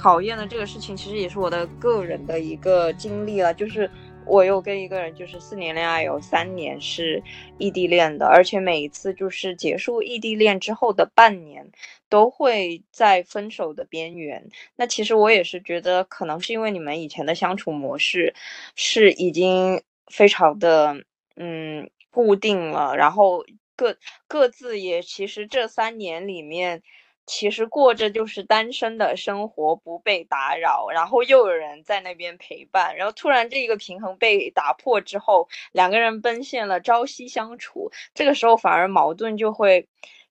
[0.06, 3.90] 考验的这个事情，其实也是我的个人的一个经历了，就是。
[4.28, 7.22] 我有跟一个人就是四年恋爱，有三年是
[7.58, 11.70] 异地恋的，而且每一次就是结束异地恋之后的半年，
[12.08, 14.50] 都会在分手的边缘。
[14.74, 18.34] 那其实我也是觉得，可能是因为你们以前的相处模式
[18.74, 21.04] 是已经非常的
[21.36, 23.44] 嗯固定了，然后
[23.76, 23.96] 各
[24.26, 26.82] 各自也其实这三年里面。
[27.26, 39.88] 其实过着就是单身的生活，不被打扰，然后又有人在那边陪伴，然后突然这个平衡被打破之后，两个人奔现了，朝夕相处，这个时候反而矛盾就会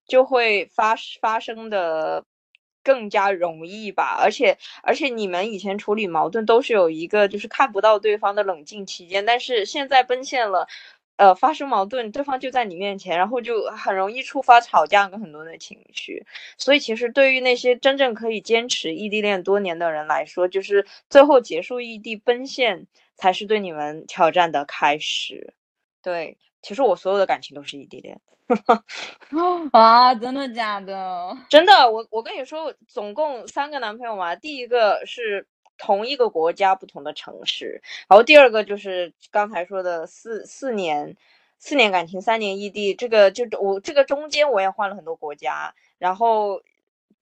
[0.08, 2.24] 就会发发生的
[2.84, 10.68] 更加容易吧，而且而且你们以前处理矛盾都是有一个就是看不到对方的冷静期间，但是现在奔现了。
[11.18, 16.26] 呃发生矛盾，对方就在你面前，然后就很容易触发吵架跟很多的情绪。
[16.58, 25.54] 所以其实对于那些真正可以坚持异地恋多年的人来说，就是最后结束异地奔现，才是对你们挑战的开始。
[26.02, 28.20] 对，其实我所有的感情都是异地恋。
[29.74, 31.36] 啊，真的假的？
[31.50, 35.48] 真的，我我跟你说，总共三个男朋友嘛，第一个是。
[35.78, 41.18] 同一个国家不同的城市，然后第二个就是刚才说的四四年，
[41.60, 46.62] 四年感情三年异地，这个就我这个中间我也换了很多国家，然后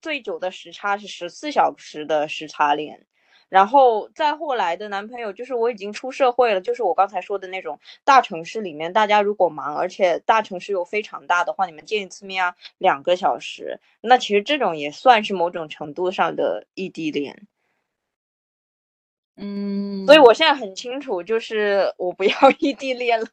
[0.01, 3.05] 最久的时差是十四小时的时差恋，
[3.49, 17.47] 然后再后来的男朋友就是我已经出社会了，就是我刚才说的那种大城市里面，大家如果忙，而且大城市又非常大的话，你们见一次面啊两个小时，那其实这种也算是某种程度上的异地恋。
[19.37, 23.27] 嗯，所以我现在很清楚，就是我不要 异地恋了。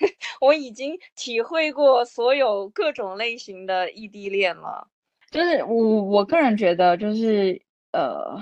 [0.40, 4.88] 我已经体会过所有各种类型的异地恋了。
[5.30, 7.60] 就是我我个人觉得，就是
[7.92, 8.40] 呃，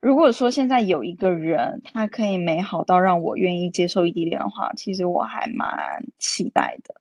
[0.00, 6.99] 如果说现在有一个人，他可以美好到让我愿意接受异地恋的话，其实我还蛮期待的。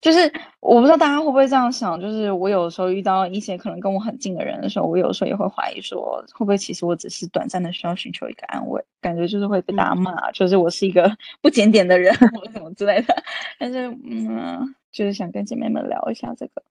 [0.00, 11.10] 就是我不知道大家会不会这样想，就是我有时候遇到一些可能跟我很近的人的时候，我有时候也会怀疑说，会不会其实我只是短暂的需要寻求一个安慰，感觉就是会被大家骂，就是我是一个
[11.42, 13.14] 不检点的人 或者什么之类的。
[13.58, 16.62] 但是，嗯，就是想跟姐妹们聊一下这个。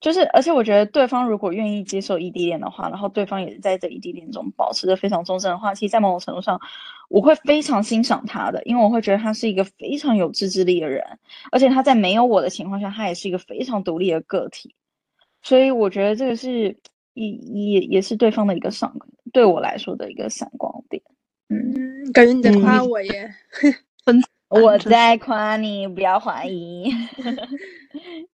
[0.00, 6.58] 就是，而且我觉得对方如果愿意接受异地恋的话，然后对方也在这异地恋中保持着非常忠贞的话，其实，在某种程度上，
[7.10, 11.04] 我会非常欣赏他的，因为我会觉得他是一个非常有自制力的人，
[11.52, 14.74] 而且他在没有我的情况下，他也是一个非常独立的个体，
[15.42, 16.74] 所以我觉得这个是
[17.12, 18.90] 也也也是对方的一个闪，
[19.34, 21.02] 对我来说的一个闪光点。
[21.50, 23.34] 嗯，感觉你在夸我耶，
[24.48, 26.90] 我在夸你，不要怀疑。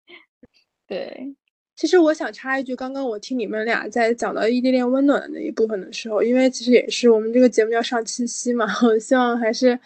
[0.88, 1.36] 对。
[1.76, 9.78] 其实我想插一句，刚刚我听你们俩在讲到异地恋温暖的那一部分的时候，因为其实也是我们这个节目要上七夕嘛， 我希望还是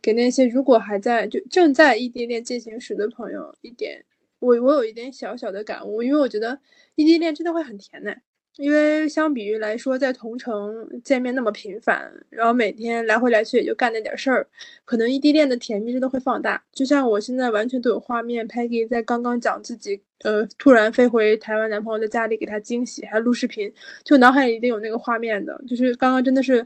[0.00, 4.04] 给那些如果还在就正在异地恋进行时的朋友一点，
[4.38, 6.58] 我我有一点小小的感悟，因为我觉得
[6.94, 8.14] 异地恋真的会很甜呢。
[8.56, 14.46] 因为相比于来说，在同城见面那么频繁，然后每天来回来去也就干那点事儿，
[14.84, 16.62] 可能异地恋的甜蜜真的会放大。
[16.72, 23.72] 就像我现在完全都有画面，Peggy 在刚刚讲自己，呃，突然飞回台湾男朋友的家里给他惊喜，还录视频，
[24.04, 25.60] 就脑海里一定有那个画面的。
[25.68, 26.64] 就是刚刚真的是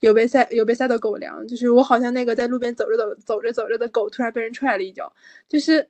[0.00, 5.10] 有被塞有被塞到狗粮，就是我好像那个在路边走着走走着走着的狗，突然被人踹了一脚，
[5.48, 5.88] 就是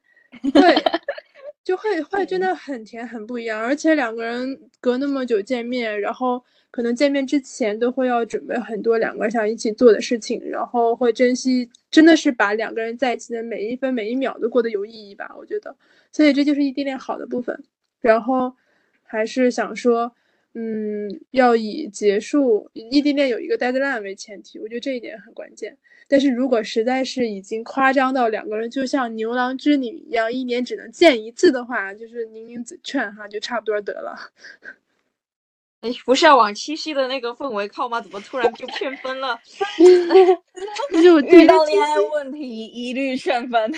[0.52, 0.62] 对。
[1.62, 3.60] 就会会真的很甜，很不一样。
[3.60, 15.30] 而且两个人隔那么久见面，然后可能见面之前都会要准备很多两个人想一起做的事情，然后会珍惜，真的是把两个人在一起的每一分每一秒都过得有意义吧。
[15.38, 15.76] 我觉得，
[16.10, 17.62] 所以这就是异地恋好的部分。
[18.00, 18.54] 然后
[19.02, 20.12] 还是想说，
[20.54, 25.76] 嗯，要以结束异地恋有一个 deadline 为前提，我觉得这一点很关键。
[26.08, 34.18] 但是如果实在是已经夸张到两个人就像牛郎织女一样，一年只能见一次的话，就是宁宁子劝哈，就差不多得了。
[35.82, 38.00] 哎，不是要往七夕的那个氛围靠吗？
[38.02, 39.38] 怎么突然就劝分了？
[41.00, 43.72] 就遇到恋爱问题一律劝分。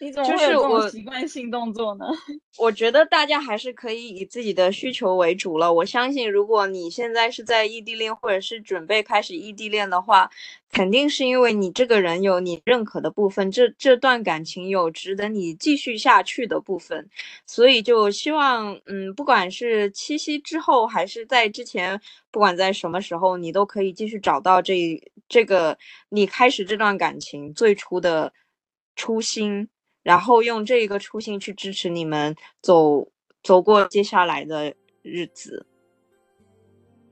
[0.00, 2.04] 你怎么会有这种习惯性动作呢？
[2.58, 5.72] 我觉得大家还是可以以自己的需求为主了。
[5.72, 10.30] 我相信，如果你现在是在异地恋，或者是准备开始异地恋的话，
[10.70, 17.08] 肯定是因为你这个人有你认可的部分，这这段感情有值得你继续下去的部分。
[17.46, 25.78] 所以就希望，嗯，不管是七夕之后，还是在之前，不管在什么时候，你都可以继续找到这这个
[26.10, 28.32] 你开始这段感情最初的
[28.96, 29.68] 初心。
[30.04, 33.08] 然后用这一个初心去支持你们走
[33.42, 35.66] 走过接下来的日子，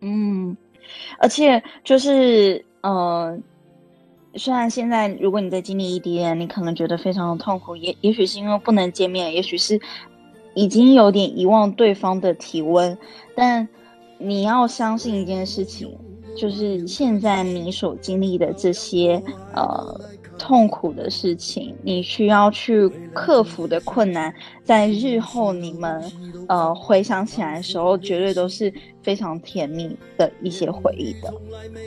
[0.00, 0.54] 嗯，
[1.18, 3.36] 而且就是呃，
[4.34, 9.80] 虽然现在如果你在经历异地恋，你可能觉得非常的痛苦，也也许是因为不能见面，也许是
[10.54, 12.96] 已经有点遗忘对方的体温，
[13.34, 13.66] 但
[14.18, 15.98] 你要相信一件事情，
[16.36, 19.22] 就是现在你所经历的这些
[19.54, 19.98] 呃。
[20.42, 24.34] 痛苦的事情，你需要去克服的困难，
[24.64, 26.02] 在日后你们
[26.48, 28.72] 呃回想起来的时候，绝对都是
[29.04, 31.32] 非常甜蜜的一些回忆的。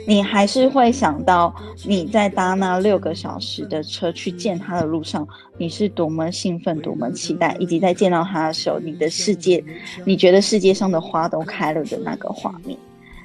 [0.08, 1.54] 你还是会想到
[1.84, 5.28] 你在搭那六个小时的车去见他的路上，
[5.58, 9.62] 你是多么兴奋、多么期待，以及在见到他的时候，你的世界，
[10.06, 12.78] 你觉得世界上的花都开了的那个画面，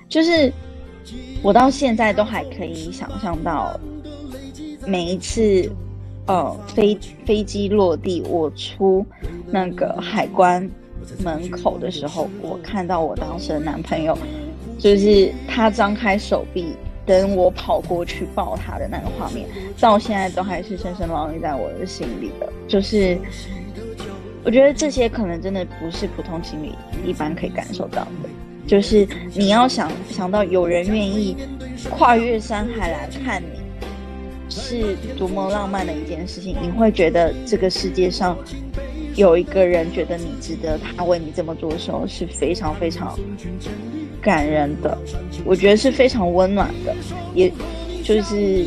[0.09, 0.51] 就是
[1.41, 3.79] 我到现在都还可以想象到。
[4.85, 5.71] 每一次，
[6.27, 9.05] 呃，飞飞机落地，我出
[9.47, 10.69] 那个海关
[11.23, 14.17] 门口的时候，我看到我当时的男朋友，
[14.77, 16.73] 就是他张开手臂
[17.05, 19.47] 等我跑过去抱他的那个画面，
[19.79, 22.47] 到现在都还是深深烙印在我的心里的。
[22.67, 23.17] 就是
[24.43, 26.71] 我觉得这些可能真的不是普通情侣
[27.05, 28.29] 一般可以感受到的。
[28.67, 31.35] 就是你要想想到有人愿意
[31.89, 33.60] 跨越山海来看你，
[34.51, 36.55] 是多么浪漫的一件事情。
[36.61, 38.37] 你会觉得这个世界上
[39.15, 43.17] 有一个人觉得你值得他为你这么做的时候，是非常非常
[44.21, 44.97] 感人的。
[45.45, 46.93] 我觉得是非常温暖的，
[47.33, 47.49] 也
[48.03, 48.65] 就是，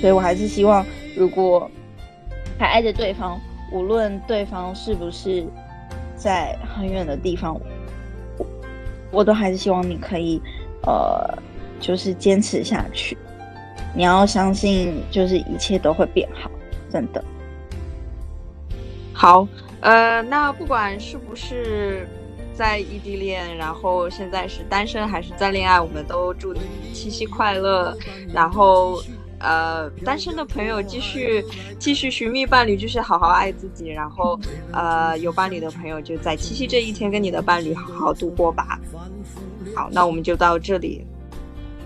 [0.00, 0.84] 所以我还是希望，
[1.14, 1.70] 如果
[2.58, 3.38] 还爱着对方，
[3.70, 5.46] 无论对方是不是
[6.16, 7.60] 在很远的地方。
[9.12, 10.42] 我都还是希望你可以，
[10.82, 11.32] 呃，
[11.80, 13.16] 就是坚持下去。
[13.96, 16.50] 你要相信，就是一切都会变好，
[16.90, 17.24] 真的。
[19.12, 19.48] 好，
[19.80, 22.06] 呃，那不管是不是
[22.54, 26.60] 在异地恋，然后现在是单身还是在恋爱，我们都祝你
[26.92, 27.96] 七夕快乐。
[28.32, 29.02] 然后。
[29.38, 31.44] 呃，单身的朋友继续
[31.78, 33.88] 继续寻觅伴侣，就是好好爱自己。
[33.88, 34.40] 然后，
[34.72, 38.80] 呃，有伴侣的朋友就在七夕这一天跟你的伴侣好好度过吧。
[39.74, 41.06] 好，那我们就到这里，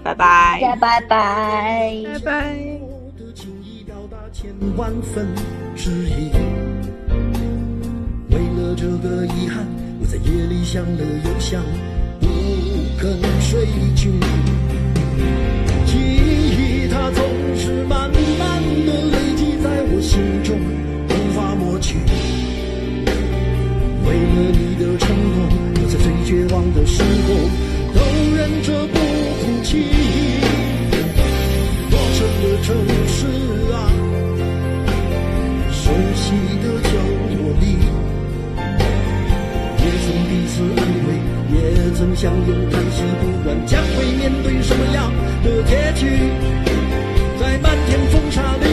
[0.03, 2.57] 拜拜，拜拜，拜拜。
[4.33, 5.27] 千万分
[5.75, 6.31] 之一
[8.31, 9.67] 为了这个遗憾，
[10.01, 11.61] 我在夜里想了又想，
[12.21, 12.27] 不
[12.97, 14.09] 肯睡去。
[15.85, 17.25] 记忆它总
[17.57, 20.57] 是慢慢的累积在我心中，
[21.09, 21.99] 无法抹去。
[24.07, 25.37] 为了你的承诺，
[25.75, 27.29] 我在最绝望的时候
[27.93, 27.99] 都
[28.37, 29.00] 忍着不
[29.71, 29.79] 哭泣。
[31.91, 32.75] 陌生的城
[33.07, 33.19] 市
[33.73, 33.77] 啊，
[35.71, 36.91] 熟悉的角
[37.31, 37.79] 落里，
[39.79, 41.09] 也曾彼此安慰，
[41.55, 41.57] 也
[41.95, 45.13] 曾相拥叹息，不管将会面对什么样
[45.45, 46.03] 的结局。
[47.39, 48.67] 在漫天风沙里，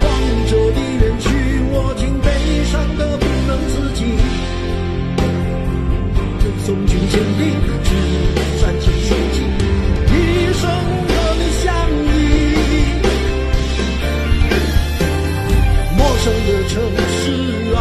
[0.00, 0.06] 望
[0.48, 1.28] 着你远去，
[1.70, 2.26] 我竟悲
[2.64, 4.04] 伤的不能自己。
[6.64, 7.42] 送君千里，
[7.84, 7.90] 只
[8.58, 8.73] 三
[16.24, 16.80] 生的城
[17.20, 17.78] 市啊，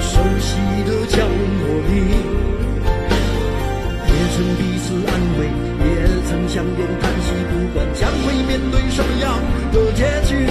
[0.00, 0.54] 熟悉
[0.86, 1.92] 的角落里，
[4.06, 5.50] 也曾彼此安慰，
[5.84, 5.90] 也
[6.28, 8.32] 曾相拥叹息，不管将会。
[8.46, 9.42] 面对什么样
[9.72, 10.46] 的结局？